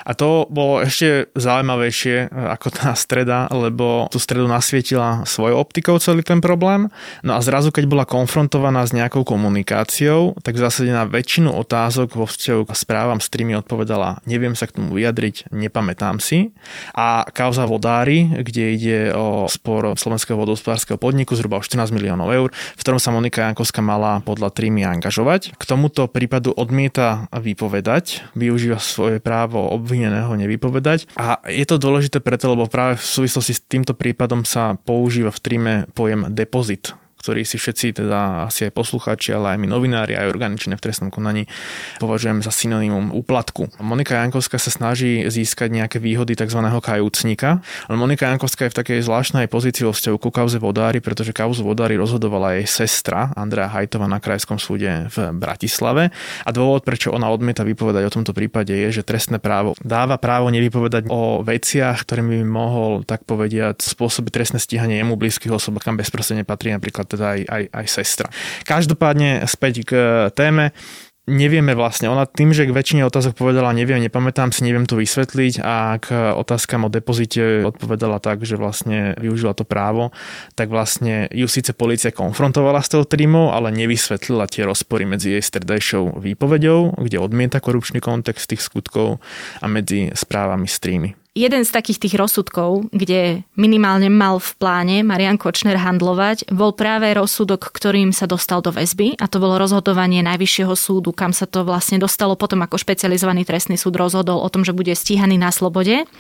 a 0.09 0.13
to 0.17 0.49
bolo 0.49 0.81
ešte 0.87 1.29
zaujímavejšie 1.37 2.17
e, 2.17 2.27
ako 2.57 2.69
tá 2.73 2.97
streda, 2.97 3.51
lebo 3.53 4.09
tú 4.09 4.17
stredu 4.17 4.49
nasvietila 4.49 5.29
svojou 5.29 5.61
optikou 5.61 6.01
celý 6.01 6.25
ten 6.25 6.41
problém. 6.41 6.89
No 7.21 7.37
a 7.37 7.45
zrazu, 7.45 7.69
keď 7.69 7.85
bola 7.85 8.05
konfrontovaná 8.09 8.89
s 8.89 8.97
nejakou 8.97 9.27
komunikáciou, 9.27 10.39
tak 10.41 10.57
v 10.57 10.65
zásade 10.65 10.95
na 10.95 11.05
väčšinu 11.05 11.53
otázok 11.53 12.17
vo 12.17 12.25
vzťahu 12.25 12.63
k 12.65 12.73
správam 12.73 13.21
streamy 13.21 13.59
odpovedala 13.59 14.23
neviem 14.29 14.53
sa 14.53 14.69
k 14.69 14.77
tomu 14.77 14.95
vyjadriť, 14.95 15.51
nepamätám 15.51 16.21
si. 16.21 16.53
A 16.93 17.25
kauza 17.33 17.65
Vodári, 17.65 18.29
kde 18.45 18.65
ide 18.77 18.99
o 19.17 19.49
spor 19.49 19.97
slovenského 19.97 20.37
vodohospodárskeho 20.37 21.01
podniku 21.01 21.33
zhruba 21.35 21.59
o 21.59 21.65
14 21.65 21.91
miliónov 21.91 22.29
eur, 22.31 22.49
v 22.53 22.81
ktorom 22.85 23.01
sa 23.01 23.11
Monika 23.11 23.49
Jankovská 23.49 23.81
mala 23.81 24.21
podľa 24.21 24.53
trímy 24.79 24.87
angažovať. 24.87 25.59
K 25.59 25.65
tomuto 25.67 26.07
prípadu 26.07 26.55
odmieta 26.55 27.27
vypovedať, 27.35 28.31
využíva 28.39 28.79
svoje 28.79 29.19
právo 29.19 29.59
obvineného 29.75 30.31
nevypovedať. 30.39 31.11
A 31.19 31.43
je 31.51 31.67
to 31.67 31.83
dôležité 31.83 32.23
preto, 32.23 32.55
lebo 32.55 32.71
práve 32.71 33.03
v 33.03 33.03
súvislosti 33.03 33.59
s 33.59 33.65
týmto 33.67 33.99
prípadom 33.99 34.47
sa 34.47 34.79
používa 34.79 35.35
v 35.35 35.43
tríme 35.43 35.75
pojem 35.99 36.31
depozit 36.31 36.95
ktorý 37.19 37.43
si 37.43 37.59
všetci, 37.59 38.03
teda 38.03 38.47
asi 38.47 38.71
aj 38.71 38.73
poslucháči, 38.75 39.35
ale 39.35 39.55
aj 39.55 39.59
my 39.59 39.67
novinári, 39.67 40.15
aj 40.15 40.31
orgány 40.31 40.57
v 40.59 40.85
trestnom 40.85 41.11
konaní 41.11 41.47
považujeme 41.99 42.43
za 42.45 42.53
synonymum 42.53 43.15
úplatku. 43.15 43.79
Monika 43.83 44.21
Jankovská 44.21 44.59
sa 44.59 44.71
snaží 44.71 45.27
získať 45.27 45.71
nejaké 45.71 45.99
výhody 45.99 46.39
tzv. 46.39 46.59
kajúcnika, 46.61 47.63
ale 47.87 47.97
Monika 47.97 48.31
Jankovská 48.31 48.69
je 48.69 48.73
v 48.75 48.79
takej 48.85 48.99
zvláštnej 49.07 49.47
pozícii 49.51 49.87
vo 49.87 49.95
vzťahu 49.95 50.17
ku 50.19 50.31
kauze 50.31 50.61
Vodári, 50.63 51.03
pretože 51.03 51.35
kauzu 51.35 51.67
Vodári 51.67 51.99
rozhodovala 51.99 52.61
jej 52.61 52.67
sestra 52.69 53.35
Andrea 53.35 53.67
Hajtova 53.67 54.07
na 54.07 54.23
Krajskom 54.23 54.61
súde 54.61 55.11
v 55.11 55.17
Bratislave 55.35 56.15
a 56.45 56.51
dôvod, 56.55 56.85
prečo 56.87 57.11
ona 57.11 57.31
odmieta 57.33 57.67
vypovedať 57.67 58.03
o 58.07 58.15
tomto 58.21 58.33
prípade 58.37 58.71
je, 58.71 59.01
že 59.01 59.03
trestné 59.03 59.41
právo 59.43 59.75
dáva 59.83 60.21
právo 60.21 60.53
nevypovedať 60.53 61.09
o 61.09 61.41
veciach, 61.41 62.05
ktorými 62.05 62.45
by 62.45 62.47
mohol, 62.47 62.93
tak 63.03 63.25
povediať, 63.25 63.81
spôsobiť 63.81 64.31
trestné 64.31 64.59
stíhanie 64.61 65.01
jemu 65.01 65.17
blízkych 65.17 65.51
osob, 65.51 65.81
kam 65.81 65.97
bezprostredne 65.97 66.45
patrí 66.45 66.71
napríklad 66.77 67.08
teda 67.09 67.35
aj, 67.35 67.41
aj, 67.49 67.65
aj 67.73 67.87
sestra. 67.89 68.29
Každopádne 68.69 69.49
späť 69.49 69.89
k 69.89 69.93
téme. 70.37 70.77
nevieme 71.29 71.77
vlastne. 71.77 72.09
Ona 72.09 72.25
tým, 72.25 72.57
že 72.57 72.65
k 72.65 72.73
väčšine 72.73 73.05
otázok 73.05 73.37
povedala 73.37 73.77
neviem, 73.77 74.01
nepamätám 74.01 74.51
si, 74.51 74.65
neviem 74.65 74.89
to 74.89 74.97
vysvetliť 74.97 75.61
a 75.61 76.01
k 76.01 76.33
otázkam 76.33 76.89
o 76.89 76.91
depozite 76.91 77.69
odpovedala 77.69 78.17
tak, 78.19 78.49
že 78.49 78.57
vlastne 78.57 79.13
využila 79.21 79.53
to 79.53 79.69
právo, 79.69 80.11
tak 80.57 80.73
vlastne 80.73 81.29
ju 81.29 81.45
síce 81.45 81.77
policia 81.77 82.11
konfrontovala 82.11 82.81
s 82.81 82.89
tou 82.89 83.05
trímou, 83.05 83.53
ale 83.53 83.69
nevysvetlila 83.77 84.49
tie 84.49 84.65
rozpory 84.65 85.05
medzi 85.05 85.37
jej 85.37 85.45
stredajšou 85.45 86.17
výpovedou, 86.17 86.97
kde 86.97 87.21
odmieta 87.21 87.61
korupčný 87.61 88.01
kontext 88.01 88.49
tých 88.49 88.65
skutkov 88.65 89.21
a 89.61 89.67
medzi 89.69 90.09
správami 90.17 90.65
streamy. 90.65 91.13
Jeden 91.39 91.63
z 91.63 91.71
takých 91.71 92.03
tých 92.03 92.19
rozsudkov, 92.19 92.91
kde 92.91 93.47
minimálne 93.55 94.11
mal 94.11 94.43
v 94.43 94.51
pláne 94.59 95.07
Marian 95.07 95.39
Kočner 95.39 95.79
handlovať, 95.79 96.51
bol 96.51 96.75
práve 96.75 97.15
rozsudok, 97.15 97.71
ktorým 97.71 98.11
sa 98.11 98.27
dostal 98.27 98.59
do 98.59 98.75
väzby 98.75 99.15
a 99.23 99.31
to 99.31 99.39
bolo 99.39 99.55
rozhodovanie 99.55 100.19
Najvyššieho 100.27 100.75
súdu, 100.75 101.15
kam 101.15 101.31
sa 101.31 101.47
to 101.47 101.63
vlastne 101.63 102.03
dostalo 102.03 102.35
potom 102.35 102.67
ako 102.67 102.83
špecializovaný 102.83 103.47
trestný 103.47 103.79
súd 103.79 103.95
rozhodol 103.95 104.43
o 104.43 104.51
tom, 104.51 104.67
že 104.67 104.75
bude 104.75 104.91
stíhaný 104.91 105.39
na 105.39 105.55
slobode. 105.55 106.11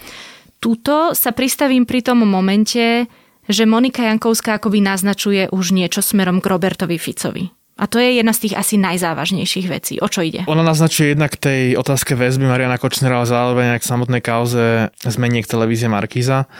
Tuto 0.62 1.18
sa 1.18 1.34
pristavím 1.34 1.82
pri 1.82 2.06
tom 2.06 2.22
momente, 2.22 3.10
že 3.50 3.66
Monika 3.66 4.06
Jankovská 4.06 4.62
akoby 4.62 4.86
naznačuje 4.86 5.50
už 5.50 5.74
niečo 5.74 5.98
smerom 5.98 6.38
k 6.38 6.46
Robertovi 6.46 6.94
Ficovi. 6.94 7.57
A 7.78 7.86
to 7.86 8.02
je 8.02 8.18
jedna 8.18 8.34
z 8.34 8.50
tých 8.50 8.54
asi 8.58 8.74
najzávažnejších 8.74 9.66
vecí. 9.70 9.94
O 10.02 10.10
čo 10.10 10.26
ide? 10.26 10.42
Ona 10.50 10.66
naznačuje 10.66 11.14
jednak 11.14 11.38
tej 11.38 11.78
otázke 11.78 12.18
väzby 12.18 12.50
Mariana 12.50 12.74
Kočnera, 12.74 13.22
ale 13.22 13.30
zároveň 13.30 13.66
aj 13.78 13.80
k 13.86 13.90
samotnej 13.94 14.22
kauze 14.22 14.90
zmeniek 15.06 15.46
televízie 15.46 15.86
Markíza. 15.86 16.50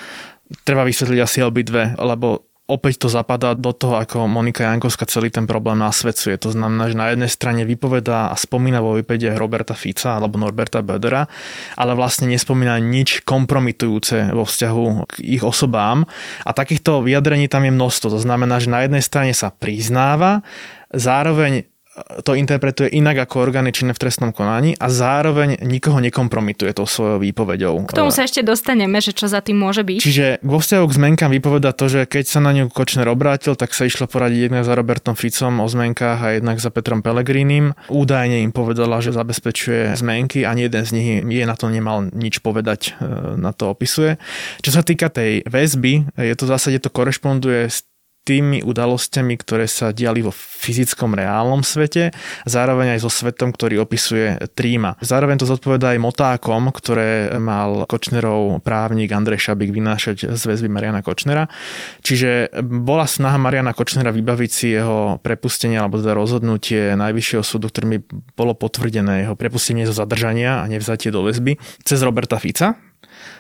Treba 0.62 0.86
vysvetliť 0.86 1.18
asi 1.18 1.42
obidve, 1.42 1.98
lebo 1.98 2.48
opäť 2.68 3.00
to 3.00 3.08
zapadá 3.08 3.56
do 3.56 3.72
toho, 3.72 3.96
ako 3.96 4.28
Monika 4.28 4.68
Jankovská 4.68 5.08
celý 5.08 5.32
ten 5.32 5.48
problém 5.48 5.80
nasvedcuje. 5.80 6.36
To 6.44 6.52
znamená, 6.52 6.92
že 6.92 7.00
na 7.00 7.08
jednej 7.08 7.32
strane 7.32 7.64
vypovedá 7.64 8.28
a 8.28 8.36
spomína 8.36 8.84
vo 8.84 8.92
výpede 8.92 9.32
Roberta 9.32 9.72
Fica 9.72 10.20
alebo 10.20 10.36
Norberta 10.36 10.84
Bödera, 10.84 11.24
ale 11.80 11.96
vlastne 11.96 12.28
nespomína 12.28 12.76
nič 12.76 13.24
kompromitujúce 13.24 14.36
vo 14.36 14.44
vzťahu 14.44 14.84
k 15.08 15.14
ich 15.24 15.42
osobám. 15.42 16.04
A 16.44 16.50
takýchto 16.52 17.00
vyjadrení 17.00 17.48
tam 17.48 17.64
je 17.64 17.72
množstvo. 17.72 18.12
To 18.12 18.20
znamená, 18.20 18.60
že 18.60 18.68
na 18.68 18.84
jednej 18.84 19.00
strane 19.00 19.32
sa 19.32 19.48
priznáva, 19.48 20.44
zároveň 20.92 21.68
to 22.22 22.34
interpretuje 22.34 22.90
inak 22.94 23.26
ako 23.28 23.42
orgány 23.42 23.74
činné 23.74 23.92
v 23.94 24.00
trestnom 24.00 24.30
konaní 24.30 24.74
a 24.78 24.86
zároveň 24.90 25.60
nikoho 25.64 25.98
nekompromituje 25.98 26.70
tou 26.74 26.86
svojou 26.86 27.18
výpovedou. 27.22 27.90
K 27.90 27.96
tomu 27.96 28.14
sa 28.14 28.26
ešte 28.26 28.44
dostaneme, 28.46 29.02
že 29.02 29.14
čo 29.14 29.26
za 29.26 29.42
tým 29.42 29.58
môže 29.58 29.82
byť. 29.82 29.98
Čiže 30.02 30.26
vo 30.44 30.62
vzťahu 30.62 30.84
k 30.86 30.96
zmenkám 30.96 31.30
vypoveda 31.32 31.74
to, 31.74 31.90
že 31.90 32.00
keď 32.06 32.24
sa 32.26 32.40
na 32.42 32.54
ňu 32.54 32.70
Kočner 32.70 33.08
obrátil, 33.10 33.58
tak 33.58 33.74
sa 33.74 33.88
išlo 33.88 34.06
poradiť 34.06 34.50
jednak 34.50 34.64
za 34.64 34.74
Robertom 34.78 35.14
Ficom 35.18 35.58
o 35.62 35.66
zmenkách 35.66 36.18
a 36.22 36.28
jednak 36.38 36.62
za 36.62 36.70
Petrom 36.70 37.02
Pelegrínim. 37.02 37.74
Údajne 37.90 38.44
im 38.44 38.52
povedala, 38.54 39.02
že 39.02 39.14
zabezpečuje 39.14 39.98
zmenky 39.98 40.46
a 40.46 40.54
jeden 40.54 40.84
z 40.84 40.90
nich 40.94 41.08
je 41.24 41.44
na 41.46 41.56
to 41.58 41.70
nemal 41.70 42.06
nič 42.10 42.40
povedať, 42.42 42.98
e, 42.98 43.36
na 43.38 43.54
to 43.54 43.70
opisuje. 43.72 44.20
Čo 44.62 44.70
sa 44.74 44.82
týka 44.82 45.10
tej 45.10 45.46
väzby, 45.46 46.14
je 46.18 46.34
to 46.34 46.44
v 46.46 46.52
zásade 46.52 46.78
to 46.82 46.90
korešponduje 46.92 47.70
s 47.70 47.88
tými 48.28 48.60
udalosťami, 48.60 49.40
ktoré 49.40 49.64
sa 49.64 49.88
diali 49.96 50.20
vo 50.20 50.28
fyzickom 50.28 51.16
reálnom 51.16 51.64
svete, 51.64 52.12
zároveň 52.44 53.00
aj 53.00 53.00
so 53.00 53.08
svetom, 53.08 53.56
ktorý 53.56 53.80
opisuje 53.80 54.36
Tríma. 54.52 55.00
Zároveň 55.00 55.40
to 55.40 55.48
zodpoveda 55.48 55.96
aj 55.96 56.04
motákom, 56.04 56.68
ktoré 56.68 57.40
mal 57.40 57.88
Kočnerov 57.88 58.60
právnik 58.60 59.16
Andrej 59.16 59.48
Šabik 59.48 59.72
vynášať 59.72 60.36
z 60.36 60.42
väzby 60.44 60.68
Mariana 60.68 61.00
Kočnera. 61.00 61.48
Čiže 62.04 62.52
bola 62.60 63.08
snaha 63.08 63.40
Mariana 63.40 63.72
Kočnera 63.72 64.12
vybaviť 64.12 64.50
si 64.52 64.76
jeho 64.76 65.16
prepustenie 65.24 65.80
alebo 65.80 65.96
teda 65.96 66.12
rozhodnutie 66.12 66.92
Najvyššieho 67.00 67.40
súdu, 67.40 67.72
ktorým 67.72 68.04
bolo 68.36 68.52
potvrdené 68.52 69.24
jeho 69.24 69.38
prepustenie 69.38 69.88
zo 69.88 69.96
zadržania 69.96 70.60
a 70.60 70.68
nevzatie 70.68 71.08
do 71.08 71.24
väzby 71.24 71.56
cez 71.80 72.04
Roberta 72.04 72.36
Fica, 72.36 72.76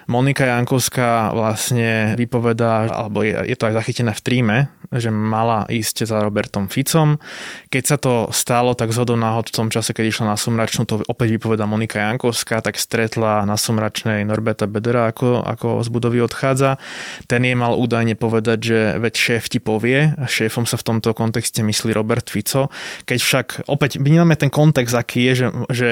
Monika 0.08 0.48
Jankovská 0.48 1.36
vlastne 1.36 2.16
vypovedá, 2.16 2.88
alebo 2.88 3.20
je, 3.20 3.36
je 3.44 3.56
to 3.56 3.68
aj 3.68 3.74
zachytené 3.76 4.12
v 4.16 4.24
tríme, 4.24 4.56
že 4.88 5.12
mala 5.12 5.68
ísť 5.68 6.08
za 6.08 6.24
Robertom 6.24 6.72
Ficom. 6.72 7.20
Keď 7.68 7.82
sa 7.84 7.96
to 8.00 8.32
stalo, 8.32 8.72
tak 8.72 8.96
zhodou 8.96 9.20
náhod 9.20 9.52
v 9.52 9.56
tom 9.60 9.68
čase, 9.68 9.92
keď 9.92 10.04
išla 10.08 10.32
na 10.32 10.36
Sumračnú, 10.40 10.88
to 10.88 11.04
opäť 11.04 11.36
vypoveda 11.36 11.68
Monika 11.68 12.00
Jankovská, 12.00 12.64
tak 12.64 12.80
stretla 12.80 13.44
na 13.44 13.60
Sumračnej 13.60 14.24
Norberta 14.24 14.64
Bedera, 14.64 15.12
ako, 15.12 15.44
ako 15.44 15.84
z 15.84 15.88
budovy 15.92 16.24
odchádza. 16.24 16.80
Ten 17.28 17.44
jej 17.44 17.52
mal 17.52 17.76
údajne 17.76 18.16
povedať, 18.16 18.58
že 18.64 18.78
veď 18.96 19.12
šéf 19.12 19.52
ti 19.52 19.60
povie, 19.60 20.16
a 20.16 20.24
šéfom 20.24 20.64
sa 20.64 20.80
v 20.80 20.86
tomto 20.88 21.12
kontexte 21.12 21.60
myslí 21.60 21.92
Robert 21.92 22.32
Fico. 22.32 22.72
Keď 23.04 23.18
však, 23.20 23.46
opäť 23.68 24.00
vnímame 24.00 24.40
ten 24.40 24.48
kontext, 24.48 24.96
aký 24.96 25.28
je, 25.28 25.32
že, 25.36 25.48
že 25.68 25.88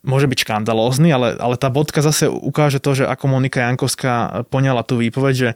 môže 0.00 0.26
byť 0.26 0.38
škandalózny, 0.48 1.12
ale, 1.12 1.36
ale 1.36 1.60
tá 1.60 1.68
bodka 1.68 2.00
zase 2.00 2.28
ukáže 2.28 2.80
to, 2.80 2.96
že 2.96 3.04
ako 3.04 3.36
Monika 3.36 3.60
Jankovská 3.64 4.44
poňala 4.48 4.80
tú 4.84 5.00
výpoveď, 5.00 5.34
že 5.36 5.50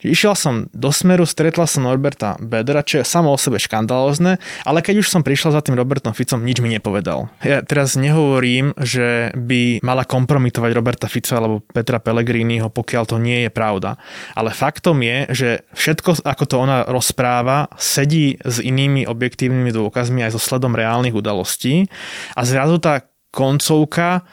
Išiel 0.00 0.32
som 0.32 0.54
do 0.72 0.88
smeru, 0.88 1.28
stretla 1.28 1.68
som 1.68 1.84
Norberta 1.84 2.40
Bedera, 2.40 2.80
čo 2.80 3.00
je 3.00 3.04
samo 3.04 3.36
o 3.36 3.38
sebe 3.38 3.60
škandalózne, 3.60 4.40
ale 4.64 4.80
keď 4.80 5.04
už 5.04 5.12
som 5.12 5.20
prišla 5.20 5.52
za 5.52 5.60
tým 5.60 5.76
Robertom 5.76 6.16
Ficom, 6.16 6.40
nič 6.40 6.64
mi 6.64 6.72
nepovedal. 6.72 7.28
Ja 7.44 7.60
teraz 7.60 8.00
nehovorím, 8.00 8.72
že 8.80 9.28
by 9.36 9.84
mala 9.84 10.08
kompromitovať 10.08 10.70
Roberta 10.72 11.04
Fica 11.04 11.36
alebo 11.36 11.60
Petra 11.60 12.00
Pellegriniho, 12.00 12.72
pokiaľ 12.72 13.04
to 13.04 13.16
nie 13.20 13.44
je 13.44 13.50
pravda. 13.52 14.00
Ale 14.32 14.56
faktom 14.56 15.04
je, 15.04 15.18
že 15.36 15.48
všetko, 15.76 16.24
ako 16.24 16.44
to 16.48 16.56
ona 16.56 16.88
rozpráva, 16.88 17.68
sedí 17.76 18.40
s 18.40 18.56
inými 18.56 19.04
objektívnymi 19.04 19.68
dôkazmi 19.68 20.24
aj 20.24 20.32
so 20.32 20.40
sledom 20.40 20.72
reálnych 20.72 21.12
udalostí 21.12 21.92
a 22.32 22.48
zrazu 22.48 22.80
tá 22.80 23.04
koncovka 23.30 24.26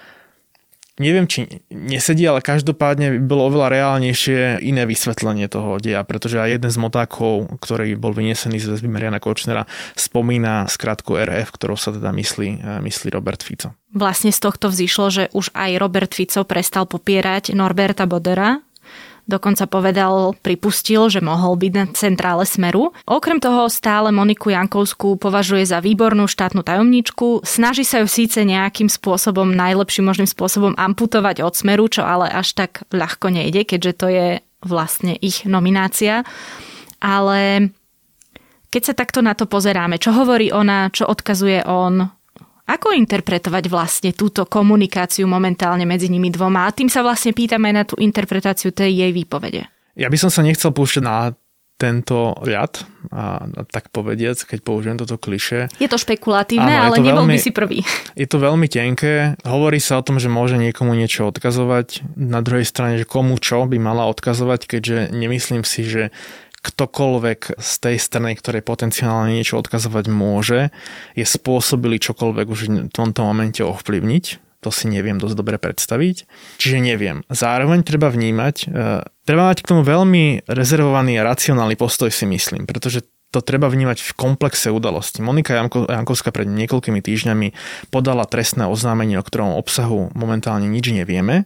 neviem, 0.97 1.29
či 1.29 1.61
nesedí, 1.69 2.25
ale 2.25 2.41
každopádne 2.41 3.13
by 3.13 3.19
bolo 3.21 3.53
oveľa 3.53 3.69
reálnejšie 3.69 4.65
iné 4.65 4.83
vysvetlenie 4.89 5.45
toho 5.45 5.77
deja, 5.77 6.01
pretože 6.01 6.41
aj 6.41 6.57
jeden 6.57 6.71
z 6.73 6.77
motákov, 6.81 7.61
ktorý 7.61 7.93
bol 7.95 8.17
vynesený 8.17 8.57
z 8.57 8.73
väzby 8.73 8.89
Mariana 8.89 9.21
Kočnera, 9.21 9.69
spomína 9.93 10.65
skratku 10.65 11.13
RF, 11.13 11.53
ktorou 11.53 11.77
sa 11.77 11.93
teda 11.93 12.09
myslí, 12.09 12.49
eh, 12.57 12.79
myslí 12.81 13.13
Robert 13.13 13.45
Fico. 13.45 13.77
Vlastne 13.93 14.33
z 14.33 14.39
tohto 14.41 14.67
vzýšlo, 14.67 15.05
že 15.13 15.23
už 15.31 15.53
aj 15.53 15.71
Robert 15.79 16.11
Fico 16.11 16.43
prestal 16.43 16.89
popierať 16.89 17.53
Norberta 17.53 18.09
Bodera, 18.09 18.59
Dokonca 19.27 19.67
povedal, 19.67 20.39
pripustil, 20.39 21.11
že 21.11 21.19
mohol 21.19 21.59
byť 21.59 21.71
na 21.75 21.85
centrále 21.91 22.47
Smeru. 22.47 22.95
Okrem 23.03 23.43
toho 23.43 23.67
stále 23.67 24.15
Moniku 24.15 24.55
Jankovskú 24.55 25.19
považuje 25.19 25.67
za 25.67 25.83
výbornú 25.83 26.31
štátnu 26.31 26.63
tajomničku. 26.63 27.43
Snaží 27.43 27.83
sa 27.83 27.99
ju 27.99 28.07
síce 28.07 28.47
nejakým 28.47 28.87
spôsobom, 28.87 29.51
najlepším 29.51 30.07
možným 30.07 30.31
spôsobom 30.31 30.79
amputovať 30.79 31.43
od 31.43 31.53
Smeru, 31.59 31.91
čo 31.91 32.07
ale 32.07 32.31
až 32.31 32.55
tak 32.55 32.87
ľahko 32.95 33.27
nejde, 33.27 33.67
keďže 33.67 33.93
to 33.99 34.07
je 34.07 34.27
vlastne 34.63 35.19
ich 35.19 35.43
nominácia. 35.43 36.23
Ale 37.03 37.75
keď 38.71 38.81
sa 38.83 38.93
takto 38.95 39.19
na 39.19 39.35
to 39.35 39.43
pozeráme, 39.43 39.99
čo 39.99 40.15
hovorí 40.15 40.55
ona, 40.55 40.87
čo 40.87 41.03
odkazuje 41.03 41.67
on, 41.67 42.15
ako 42.67 42.91
interpretovať 42.91 43.63
vlastne 43.71 44.11
túto 44.11 44.43
komunikáciu 44.43 45.23
momentálne 45.23 45.87
medzi 45.87 46.11
nimi 46.11 46.27
dvoma? 46.27 46.67
A 46.67 46.75
tým 46.75 46.91
sa 46.91 46.99
vlastne 46.99 47.31
pýtame 47.31 47.71
na 47.71 47.87
tú 47.87 47.95
interpretáciu 47.95 48.75
tej 48.75 49.07
jej 49.07 49.11
výpovede. 49.15 49.71
Ja 49.97 50.11
by 50.11 50.17
som 50.19 50.29
sa 50.29 50.43
nechcel 50.43 50.75
púšťať 50.75 51.03
na 51.03 51.31
tento 51.77 52.33
riad, 52.41 52.81
a, 53.13 53.45
tak 53.69 53.93
povediac, 53.93 54.41
keď 54.41 54.59
použijem 54.65 54.97
toto 54.97 55.21
kliše. 55.21 55.69
Je 55.77 55.85
to 55.85 56.01
špekulatívne, 56.01 56.73
Áno, 56.73 56.89
ale 56.89 57.05
nebol 57.05 57.23
veľmi, 57.23 57.37
by 57.37 57.39
si 57.39 57.51
prvý. 57.53 57.85
Je 58.21 58.25
to 58.25 58.41
veľmi 58.41 58.65
tenké. 58.65 59.37
Hovorí 59.45 59.77
sa 59.77 60.01
o 60.01 60.05
tom, 60.05 60.17
že 60.17 60.25
môže 60.25 60.57
niekomu 60.57 60.97
niečo 60.97 61.29
odkazovať. 61.29 62.17
Na 62.17 62.41
druhej 62.41 62.65
strane, 62.65 62.97
že 62.97 63.05
komu 63.05 63.37
čo 63.37 63.69
by 63.69 63.77
mala 63.77 64.09
odkazovať, 64.09 64.65
keďže 64.65 64.97
nemyslím 65.13 65.61
si, 65.61 65.85
že 65.85 66.09
ktokoľvek 66.67 67.55
z 67.55 67.71
tej 67.79 67.95
strany, 67.95 68.35
ktorej 68.35 68.67
potenciálne 68.67 69.31
niečo 69.31 69.55
odkazovať 69.57 70.05
môže, 70.11 70.69
je 71.15 71.23
spôsobili 71.23 71.97
čokoľvek 72.03 72.45
už 72.51 72.59
v 72.67 72.91
tomto 72.91 73.23
momente 73.23 73.63
ovplyvniť. 73.63 74.43
To 74.65 74.73
si 74.73 74.89
neviem 74.89 75.21
dosť 75.21 75.35
dobre 75.37 75.55
predstaviť. 75.61 76.27
Čiže 76.57 76.77
neviem. 76.81 77.21
Zároveň 77.29 77.85
treba 77.85 78.09
vnímať, 78.09 78.55
e, 78.67 79.05
treba 79.23 79.53
mať 79.53 79.63
k 79.63 79.69
tomu 79.69 79.85
veľmi 79.85 80.49
rezervovaný 80.49 81.21
a 81.21 81.27
racionálny 81.29 81.77
postoj 81.77 82.09
si 82.09 82.25
myslím, 82.25 82.65
pretože 82.65 83.05
to 83.29 83.43
treba 83.43 83.67
vnímať 83.67 84.01
v 84.01 84.11
komplexe 84.15 84.71
udalosti. 84.71 85.19
Monika 85.19 85.53
Janko, 85.53 85.83
Jankovská 85.85 86.31
pred 86.31 86.47
niekoľkými 86.47 87.03
týždňami 87.03 87.47
podala 87.91 88.23
trestné 88.23 88.65
oznámenie, 88.65 89.19
o 89.19 89.23
ktorom 89.23 89.51
obsahu 89.59 90.09
momentálne 90.15 90.65
nič 90.71 90.89
nevieme 90.95 91.43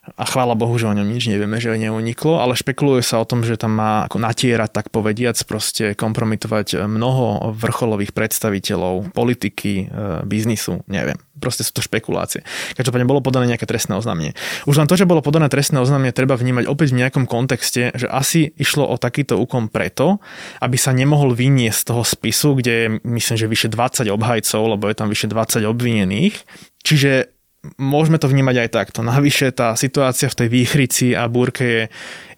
a 0.00 0.24
chvála 0.24 0.56
Bohu, 0.56 0.72
že 0.80 0.88
o 0.88 0.96
ňom 0.96 1.04
nič 1.04 1.28
nevieme, 1.28 1.60
že 1.60 1.76
neuniklo, 1.76 2.40
ale 2.40 2.56
špekuluje 2.56 3.04
sa 3.04 3.20
o 3.20 3.28
tom, 3.28 3.44
že 3.44 3.60
tam 3.60 3.76
má 3.76 4.08
ako 4.08 4.16
natierať, 4.16 4.72
tak 4.72 4.86
povediac, 4.88 5.36
proste 5.44 5.92
kompromitovať 5.92 6.88
mnoho 6.88 7.52
vrcholových 7.52 8.16
predstaviteľov 8.16 9.12
politiky, 9.12 9.72
e, 9.76 10.24
biznisu, 10.24 10.80
neviem. 10.88 11.20
Proste 11.36 11.68
sú 11.68 11.76
to 11.76 11.84
špekulácie. 11.84 12.40
Každopádne 12.80 13.04
bolo 13.04 13.20
podané 13.20 13.52
nejaké 13.52 13.68
trestné 13.68 13.92
oznámenie. 13.96 14.32
Už 14.64 14.80
len 14.80 14.88
to, 14.88 14.96
že 14.96 15.04
bolo 15.04 15.20
podané 15.20 15.52
trestné 15.52 15.76
oznámenie, 15.80 16.16
treba 16.16 16.36
vnímať 16.36 16.64
opäť 16.64 16.96
v 16.96 17.04
nejakom 17.04 17.24
kontexte, 17.28 17.92
že 17.92 18.08
asi 18.08 18.56
išlo 18.56 18.88
o 18.88 18.96
takýto 18.96 19.36
úkon 19.36 19.68
preto, 19.68 20.20
aby 20.64 20.80
sa 20.80 20.96
nemohol 20.96 21.36
vyniesť 21.36 21.76
z 21.76 21.88
toho 21.92 22.02
spisu, 22.08 22.48
kde 22.56 22.72
je 22.72 22.86
myslím, 23.04 23.36
že 23.36 23.52
vyše 23.52 23.68
20 23.68 24.08
obhajcov, 24.08 24.62
lebo 24.64 24.88
je 24.88 24.96
tam 24.96 25.12
vyše 25.12 25.28
20 25.28 25.64
obvinených. 25.68 26.40
Čiže 26.80 27.39
môžeme 27.76 28.16
to 28.16 28.28
vnímať 28.28 28.56
aj 28.66 28.68
takto. 28.72 29.00
Navyše 29.04 29.52
tá 29.52 29.76
situácia 29.76 30.32
v 30.32 30.38
tej 30.44 30.48
výchrici 30.48 31.06
a 31.12 31.28
búrke 31.28 31.64
je, 31.64 31.82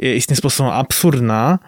je 0.03 0.11
istým 0.19 0.35
spôsobom 0.35 0.71
absurdná, 0.71 1.63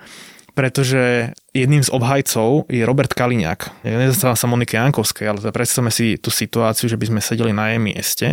pretože 0.54 1.34
jedným 1.50 1.82
z 1.82 1.90
obhajcov 1.90 2.70
je 2.70 2.86
Robert 2.86 3.10
Kaliňák. 3.10 3.86
Nezastáva 3.86 4.38
sa 4.38 4.46
Monike 4.46 4.78
Jankovskej, 4.78 5.26
ale 5.26 5.38
predstavme 5.50 5.90
si 5.90 6.18
tú 6.18 6.30
situáciu, 6.30 6.86
že 6.86 6.98
by 6.98 7.10
sme 7.10 7.20
sedeli 7.22 7.50
na 7.50 7.74
jej 7.74 7.80
mieste 7.82 8.28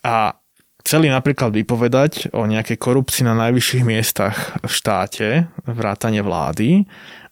a 0.00 0.36
chceli 0.84 1.08
napríklad 1.08 1.52
vypovedať 1.52 2.32
o 2.36 2.48
nejakej 2.48 2.76
korupcii 2.80 3.24
na 3.28 3.36
najvyšších 3.48 3.84
miestach 3.84 4.56
v 4.60 4.72
štáte, 4.72 5.28
vrátane 5.68 6.20
vlády 6.24 6.84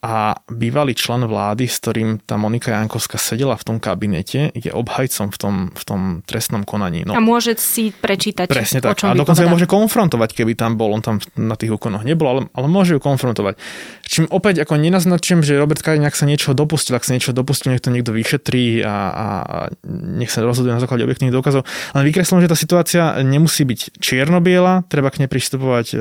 a 0.03 0.35
bývalý 0.51 0.99
člen 0.99 1.23
vlády, 1.31 1.71
s 1.71 1.79
ktorým 1.79 2.27
tá 2.27 2.35
Monika 2.35 2.75
Jankovská 2.75 3.23
sedela 3.23 3.55
v 3.55 3.63
tom 3.63 3.77
kabinete, 3.79 4.51
je 4.51 4.75
obhajcom 4.75 5.31
v 5.31 5.39
tom, 5.39 5.55
v 5.71 5.83
tom 5.87 6.01
trestnom 6.27 6.67
konaní. 6.67 7.07
No, 7.07 7.15
a 7.15 7.23
môže 7.23 7.55
si 7.55 7.95
prečítať, 7.95 8.51
presne 8.51 8.83
tak. 8.83 8.99
A 9.07 9.15
dokonca 9.15 9.47
ju 9.47 9.55
môže 9.55 9.71
konfrontovať, 9.71 10.35
keby 10.35 10.59
tam 10.59 10.75
bol. 10.75 10.91
On 10.91 10.99
tam 10.99 11.23
na 11.39 11.55
tých 11.55 11.71
úkonoch 11.71 12.03
nebol, 12.03 12.27
ale, 12.27 12.41
ale 12.51 12.67
môže 12.67 12.99
ju 12.99 13.01
konfrontovať. 13.01 13.55
Čím 14.03 14.27
opäť 14.27 14.67
ako 14.67 14.75
nenaznačujem, 14.75 15.47
že 15.47 15.55
Robert 15.55 15.79
Kaliňák 15.79 16.19
sa 16.19 16.27
niečo 16.27 16.51
dopustil, 16.51 16.99
ak 16.99 17.07
sa 17.07 17.15
niečo 17.15 17.31
dopustil, 17.31 17.71
nech 17.71 17.87
to 17.87 17.95
niekto 17.95 18.11
vyšetrí 18.11 18.83
a, 18.83 18.91
a, 18.91 19.27
a 19.47 19.59
nech 19.87 20.35
sa 20.35 20.43
rozhoduje 20.43 20.75
na 20.75 20.83
základe 20.83 21.07
objektívnych 21.07 21.31
dôkazov. 21.31 21.63
Ale 21.95 22.03
vykreslím, 22.11 22.43
že 22.43 22.51
tá 22.51 22.59
situácia 22.59 23.23
nemusí 23.23 23.63
byť 23.63 24.03
čierno-biela, 24.03 24.83
treba 24.91 25.15
k 25.15 25.23
nej 25.23 25.31
pristupovať 25.31 25.95
e, 25.95 25.97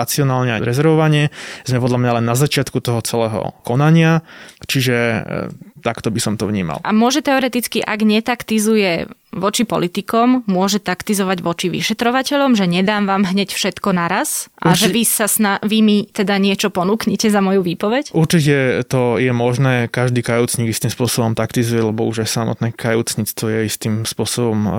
racionálne 0.00 0.56
a 0.56 0.64
rezervovanie. 0.64 1.28
Sme 1.68 1.84
podľa 1.84 2.00
mňa 2.00 2.10
len 2.18 2.24
na 2.24 2.32
začiatku 2.32 2.80
toho 2.80 3.04
celého 3.04 3.17
celého 3.18 3.50
konania, 3.66 4.22
čiže 4.62 4.94
e, 4.94 5.20
takto 5.82 6.14
by 6.14 6.20
som 6.22 6.38
to 6.38 6.46
vnímal. 6.46 6.78
A 6.86 6.94
môže 6.94 7.18
teoreticky, 7.26 7.82
ak 7.82 8.06
netaktizuje 8.06 9.10
voči 9.28 9.68
politikom, 9.68 10.48
môže 10.48 10.80
taktizovať 10.80 11.44
voči 11.44 11.66
vyšetrovateľom, 11.68 12.56
že 12.56 12.64
nedám 12.64 13.04
vám 13.04 13.28
hneď 13.28 13.52
všetko 13.52 13.92
naraz 13.92 14.48
a 14.56 14.72
Určite... 14.72 14.80
že 14.80 14.86
vy, 14.88 15.02
sa 15.04 15.26
sna- 15.28 15.60
vy 15.60 15.78
mi 15.84 15.98
teda 16.08 16.40
niečo 16.40 16.72
ponúknite 16.72 17.28
za 17.28 17.44
moju 17.44 17.60
výpoveď? 17.60 18.16
Určite 18.16 18.88
to 18.88 19.20
je 19.20 19.28
možné, 19.36 19.92
každý 19.92 20.24
kajúcnik 20.24 20.72
istým 20.72 20.88
spôsobom 20.88 21.36
taktizuje, 21.36 21.84
lebo 21.84 22.08
už 22.08 22.24
aj 22.24 22.30
samotné 22.32 22.68
kajúcnictvo 22.72 23.46
je 23.52 23.60
istým 23.68 23.94
spôsobom 24.08 24.60
e, 24.64 24.70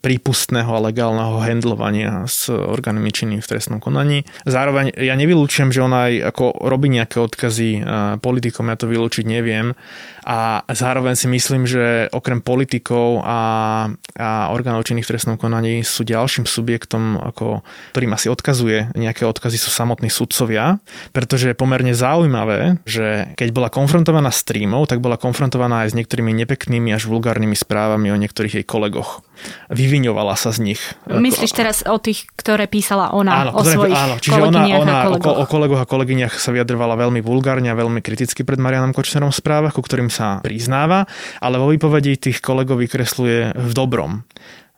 prípustného 0.00 0.72
a 0.72 0.84
legálneho 0.88 1.36
handlovania 1.44 2.24
s 2.24 2.48
orgánmi 2.48 3.12
činnými 3.12 3.44
v 3.44 3.50
trestnom 3.50 3.76
konaní. 3.76 4.24
Zároveň 4.48 4.96
ja 4.96 5.12
nevylúčujem, 5.20 5.68
že 5.68 5.84
ona 5.84 6.08
aj 6.08 6.32
ako 6.32 6.64
robí 6.64 6.88
nejaké 6.88 7.20
odkazy 7.20 7.70
e, 7.76 7.80
politikom, 8.24 8.72
ja 8.72 8.76
to 8.80 8.88
vylúčiť 8.88 9.24
neviem 9.28 9.76
a 10.22 10.62
zároveň 10.70 11.18
si 11.18 11.26
myslím, 11.26 11.66
že 11.66 12.06
okrem 12.14 12.38
politikov 12.38 13.26
a, 13.26 13.81
a 14.18 14.52
orgánov 14.52 14.84
činných 14.84 15.08
v 15.08 15.12
trestnom 15.16 15.36
konaní 15.40 15.80
sú 15.82 16.04
ďalším 16.04 16.44
subjektom, 16.44 17.18
ako, 17.18 17.64
ktorým 17.96 18.12
asi 18.12 18.28
odkazuje 18.28 18.92
nejaké 18.92 19.24
odkazy 19.24 19.56
sú 19.56 19.72
samotní 19.72 20.12
sudcovia, 20.12 20.78
pretože 21.16 21.50
je 21.50 21.56
pomerne 21.56 21.96
zaujímavé, 21.96 22.82
že 22.84 23.32
keď 23.34 23.48
bola 23.50 23.68
konfrontovaná 23.72 24.28
s 24.28 24.44
streamov, 24.44 24.90
tak 24.90 25.00
bola 25.00 25.16
konfrontovaná 25.16 25.86
aj 25.86 25.94
s 25.94 25.98
niektorými 25.98 26.34
nepeknými 26.44 26.92
až 26.92 27.08
vulgárnymi 27.08 27.56
správami 27.56 28.12
o 28.12 28.20
niektorých 28.20 28.62
jej 28.62 28.66
kolegoch. 28.66 29.24
Vyviňovala 29.72 30.38
sa 30.38 30.54
z 30.54 30.72
nich. 30.72 30.82
Myslíš 31.10 31.52
teraz 31.56 31.82
o 31.82 31.98
tých, 31.98 32.30
ktoré 32.38 32.70
písala 32.70 33.10
ona 33.10 33.48
áno, 33.48 33.58
o 33.58 33.62
ktoré, 33.64 33.74
svojich 33.74 33.98
áno, 33.98 34.14
čiže 34.22 34.38
ona, 34.38 34.62
ona 34.70 34.94
o, 35.18 35.18
o 35.18 35.44
kolegoch 35.50 35.82
a 35.82 35.86
kolegyniach 35.88 36.38
sa 36.38 36.54
vyjadrovala 36.54 36.94
veľmi 36.94 37.18
vulgárne 37.24 37.66
a 37.66 37.74
veľmi 37.74 37.98
kriticky 38.04 38.46
pred 38.46 38.62
Marianom 38.62 38.94
Kočnerom 38.94 39.34
v 39.34 39.38
správach, 39.42 39.74
ku 39.74 39.82
ktorým 39.82 40.12
sa 40.12 40.38
priznáva, 40.44 41.10
ale 41.42 41.58
vo 41.58 41.66
výpovedi 41.74 42.18
tých 42.22 42.38
kolegov 42.38 42.78
vykresluje 42.86 43.56
v 43.72 43.74
dobrom. 43.74 44.12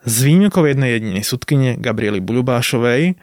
Z 0.07 0.31
výnimkou 0.31 0.63
jednej 0.63 0.95
jedinej 0.95 1.27
sudkyne 1.27 1.75
Gabriely 1.83 2.23
Buľubášovej, 2.23 3.19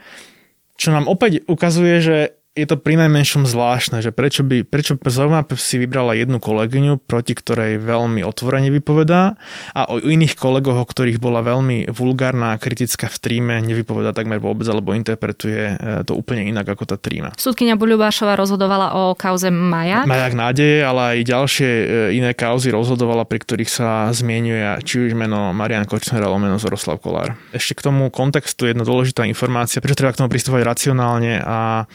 čo 0.76 0.90
nám 0.92 1.08
opäť 1.08 1.46
ukazuje, 1.48 1.96
že 2.04 2.18
je 2.52 2.68
to 2.68 2.76
pri 2.76 3.00
najmenšom 3.00 3.48
zvláštne, 3.48 4.04
že 4.04 4.12
prečo 4.12 4.44
by, 4.44 4.68
prečo 4.68 5.00
zrovna 5.08 5.40
si 5.56 5.80
vybrala 5.80 6.20
jednu 6.20 6.44
kolegyňu, 6.44 7.00
proti 7.00 7.32
ktorej 7.32 7.80
veľmi 7.80 8.28
otvorene 8.28 8.68
vypovedá 8.76 9.40
a 9.72 9.82
o 9.88 9.96
iných 9.96 10.36
kolegoch, 10.36 10.84
o 10.84 10.84
ktorých 10.84 11.16
bola 11.16 11.40
veľmi 11.48 11.88
vulgárna 11.88 12.52
a 12.52 12.60
kritická 12.60 13.08
v 13.08 13.18
tríme, 13.24 13.56
nevypovedá 13.64 14.12
takmer 14.12 14.44
vôbec, 14.44 14.68
alebo 14.68 14.92
interpretuje 14.92 15.64
e, 15.64 16.04
to 16.04 16.12
úplne 16.12 16.44
inak 16.44 16.68
ako 16.68 16.92
tá 16.92 17.00
tríma. 17.00 17.32
Súdkynia 17.40 17.80
Buľubášova 17.80 18.36
rozhodovala 18.36 19.00
o 19.00 19.16
kauze 19.16 19.48
Majak. 19.48 20.04
Majak 20.12 20.36
nádeje, 20.36 20.84
ale 20.84 21.02
aj 21.16 21.18
ďalšie 21.24 21.70
e, 21.72 21.86
iné 22.20 22.36
kauzy 22.36 22.76
rozhodovala, 22.76 23.24
pri 23.24 23.48
ktorých 23.48 23.72
sa 23.72 24.12
zmienuje 24.12 24.84
či 24.84 25.08
už 25.08 25.16
meno 25.16 25.56
Marian 25.56 25.88
Kočner 25.88 26.20
alebo 26.20 26.44
meno 26.44 26.60
Zoroslav 26.60 27.00
Kolár. 27.00 27.32
Ešte 27.56 27.80
k 27.80 27.88
tomu 27.88 28.12
kontextu 28.12 28.68
jedna 28.68 28.84
dôležitá 28.84 29.24
informácia, 29.24 29.80
prečo 29.80 29.96
treba 29.96 30.12
k 30.12 30.20
tomu 30.20 30.28
pristupovať 30.28 30.68
racionálne 30.68 31.40
a 31.40 31.88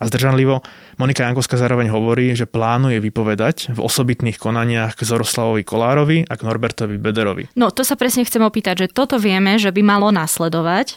a 0.00 0.08
zdržanlivo. 0.08 0.64
Monika 0.96 1.28
Jankovská 1.28 1.60
zároveň 1.60 1.92
hovorí, 1.92 2.32
že 2.32 2.48
plánuje 2.48 3.04
vypovedať 3.04 3.76
v 3.76 3.84
osobitných 3.84 4.40
konaniach 4.40 4.96
k 4.96 5.04
Zoroslavovi 5.04 5.60
Kolárovi 5.60 6.24
a 6.24 6.34
k 6.40 6.44
Norbertovi 6.48 6.96
Bederovi. 6.96 7.52
No 7.52 7.68
to 7.68 7.84
sa 7.84 8.00
presne 8.00 8.24
chcem 8.24 8.40
opýtať, 8.40 8.88
že 8.88 8.92
toto 8.92 9.20
vieme, 9.20 9.60
že 9.60 9.68
by 9.68 9.84
malo 9.84 10.08
nasledovať, 10.08 10.96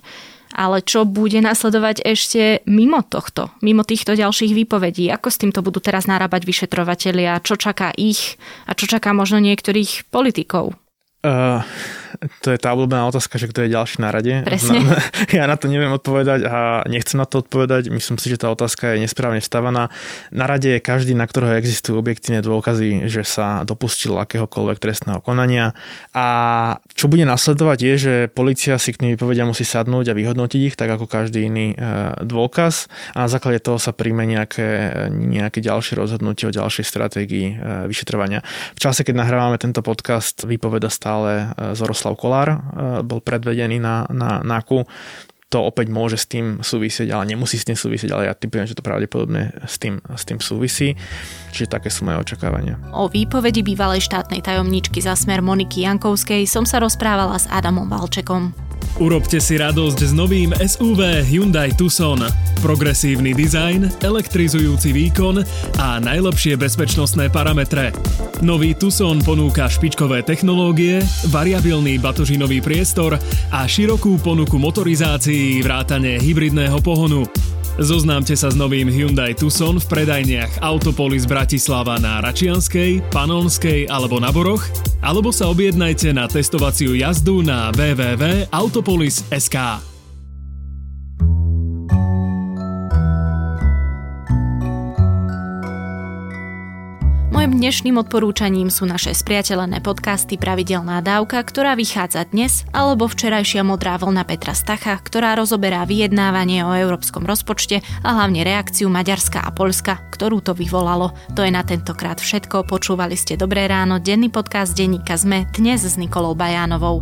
ale 0.54 0.86
čo 0.86 1.04
bude 1.04 1.42
nasledovať 1.42 2.06
ešte 2.06 2.62
mimo 2.70 3.02
tohto, 3.04 3.50
mimo 3.66 3.82
týchto 3.84 4.14
ďalších 4.14 4.54
výpovedí? 4.54 5.10
Ako 5.10 5.34
s 5.34 5.42
týmto 5.42 5.66
budú 5.66 5.82
teraz 5.82 6.06
narábať 6.06 6.46
vyšetrovateľia? 6.46 7.42
Čo 7.42 7.58
čaká 7.58 7.92
ich 7.98 8.38
a 8.70 8.78
čo 8.78 8.86
čaká 8.86 9.12
možno 9.12 9.42
niektorých 9.42 10.08
politikov? 10.14 10.78
Uh, 11.26 11.66
to 12.42 12.52
je 12.52 12.60
tá 12.60 12.72
obľúbená 12.74 13.06
otázka, 13.10 13.36
že 13.36 13.50
kto 13.52 13.66
je 13.66 13.74
ďalší 13.76 13.98
na 14.00 14.10
rade. 14.10 14.34
Presne. 14.46 14.80
Na, 14.80 14.98
ja 15.38 15.44
na 15.46 15.56
to 15.60 15.68
neviem 15.68 15.92
odpovedať 15.92 16.48
a 16.48 16.58
nechcem 16.88 17.20
na 17.20 17.28
to 17.28 17.44
odpovedať. 17.44 17.92
Myslím 17.92 18.18
si, 18.18 18.32
že 18.32 18.40
tá 18.40 18.50
otázka 18.50 18.96
je 18.96 19.04
nesprávne 19.04 19.44
vstavaná. 19.44 19.92
Na 20.32 20.46
rade 20.48 20.72
je 20.72 20.80
každý, 20.80 21.14
na 21.14 21.28
ktorého 21.28 21.60
existujú 21.60 22.00
objektívne 22.00 22.40
dôkazy, 22.42 23.12
že 23.12 23.28
sa 23.28 23.68
dopustil 23.68 24.16
akéhokoľvek 24.18 24.78
trestného 24.80 25.20
konania. 25.20 25.76
A 26.16 26.26
čo 26.96 27.12
bude 27.12 27.28
nasledovať 27.28 27.80
je, 27.84 27.94
že 28.00 28.14
policia 28.32 28.80
si 28.80 28.96
k 28.96 29.04
tým 29.04 29.10
vypovedia 29.14 29.44
musí 29.44 29.68
sadnúť 29.68 30.14
a 30.14 30.18
vyhodnotiť 30.18 30.62
ich, 30.72 30.76
tak 30.80 30.90
ako 30.96 31.06
každý 31.06 31.52
iný 31.52 31.74
e, 31.74 31.76
dôkaz. 32.24 32.88
A 33.14 33.26
na 33.26 33.30
základe 33.30 33.60
toho 33.60 33.78
sa 33.78 33.92
príjme 33.92 34.24
nejaké, 34.24 35.10
nejaké 35.12 35.60
ďalšie 35.60 36.00
rozhodnutie 36.00 36.48
o 36.48 36.56
ďalšej 36.56 36.86
stratégii 36.88 37.48
e, 37.52 37.56
vyšetrovania. 37.92 38.46
V 38.78 38.80
čase, 38.80 39.04
keď 39.04 39.20
nahrávame 39.20 39.60
tento 39.60 39.84
podcast, 39.84 40.48
vypoveda 40.48 40.88
stále 40.88 41.52
e, 41.54 41.76
Zoroslav 41.76 42.13
Jaroslav 42.14 42.22
Kolár 42.22 42.50
eh, 42.50 42.58
bol 43.02 43.20
predvedený 43.20 43.82
na, 43.82 44.06
na 44.14 44.42
NAKU. 44.46 44.86
To 45.54 45.70
opäť 45.70 45.94
môže 45.94 46.18
s 46.18 46.26
tým 46.26 46.66
súvisieť, 46.66 47.14
ale 47.14 47.30
nemusí 47.30 47.62
s 47.62 47.66
tým 47.70 47.78
súvisieť, 47.78 48.10
ale 48.10 48.26
ja 48.26 48.34
typujem, 48.34 48.66
že 48.66 48.74
to 48.74 48.82
pravdepodobne 48.82 49.54
s 49.70 49.78
tým, 49.78 50.02
s 50.02 50.26
tým 50.26 50.42
súvisí. 50.42 50.98
Čiže 51.54 51.70
také 51.70 51.94
sú 51.94 52.10
moje 52.10 52.26
očakávania. 52.26 52.82
O 52.90 53.06
výpovedi 53.06 53.62
bývalej 53.62 54.02
štátnej 54.02 54.42
tajomničky 54.42 54.98
za 54.98 55.14
smer 55.14 55.46
Moniky 55.46 55.86
Jankovskej 55.86 56.50
som 56.50 56.66
sa 56.66 56.82
rozprávala 56.82 57.38
s 57.38 57.46
Adamom 57.54 57.86
Valčekom. 57.86 58.50
Urobte 59.02 59.42
si 59.42 59.58
radosť 59.58 60.00
s 60.06 60.14
novým 60.14 60.54
SUV 60.54 61.26
Hyundai 61.26 61.74
Tucson. 61.74 62.22
Progresívny 62.62 63.34
dizajn, 63.34 64.06
elektrizujúci 64.06 64.94
výkon 64.94 65.42
a 65.82 65.98
najlepšie 65.98 66.54
bezpečnostné 66.54 67.34
parametre. 67.34 67.90
Nový 68.46 68.78
Tucson 68.78 69.18
ponúka 69.26 69.66
špičkové 69.66 70.22
technológie, 70.22 71.02
variabilný 71.34 71.98
batožinový 71.98 72.62
priestor 72.62 73.18
a 73.50 73.66
širokú 73.66 74.22
ponuku 74.22 74.62
motorizácií 74.62 75.66
vrátane 75.66 76.22
hybridného 76.22 76.78
pohonu. 76.86 77.26
Zoznámte 77.82 78.38
sa 78.38 78.54
s 78.54 78.56
novým 78.58 78.86
Hyundai 78.86 79.34
Tucson 79.34 79.82
v 79.82 79.86
predajniach 79.90 80.62
Autopolis 80.62 81.26
Bratislava 81.26 81.98
na 81.98 82.22
Račianskej, 82.22 83.02
Panonskej 83.10 83.90
alebo 83.90 84.22
na 84.22 84.30
Boroch, 84.30 84.62
alebo 85.02 85.34
sa 85.34 85.50
objednajte 85.50 86.14
na 86.14 86.30
testovaciu 86.30 86.94
jazdu 86.94 87.42
na 87.42 87.74
www.autopolis.sk. 87.74 89.93
Dnešným 97.64 97.96
odporúčaním 97.96 98.68
sú 98.68 98.84
naše 98.84 99.16
spriateľené 99.16 99.80
podcasty 99.80 100.36
Pravidelná 100.36 101.00
dávka, 101.00 101.40
ktorá 101.40 101.80
vychádza 101.80 102.28
dnes, 102.28 102.68
alebo 102.76 103.08
včerajšia 103.08 103.64
modrá 103.64 103.96
vlna 103.96 104.28
Petra 104.28 104.52
Stacha, 104.52 105.00
ktorá 105.00 105.32
rozoberá 105.40 105.88
vyjednávanie 105.88 106.68
o 106.68 106.76
európskom 106.76 107.24
rozpočte 107.24 107.80
a 108.04 108.20
hlavne 108.20 108.44
reakciu 108.44 108.92
Maďarska 108.92 109.48
a 109.48 109.56
Polska, 109.56 109.96
ktorú 110.12 110.44
to 110.44 110.52
vyvolalo. 110.52 111.16
To 111.40 111.48
je 111.48 111.56
na 111.56 111.64
tentokrát 111.64 112.20
všetko. 112.20 112.68
Počúvali 112.68 113.16
ste 113.16 113.40
Dobré 113.40 113.64
ráno, 113.72 113.96
denný 113.96 114.28
podcast 114.28 114.76
denníka 114.76 115.16
ZME 115.16 115.48
dnes 115.56 115.88
s 115.88 115.96
Nikolou 115.96 116.36
Bajánovou. 116.36 117.00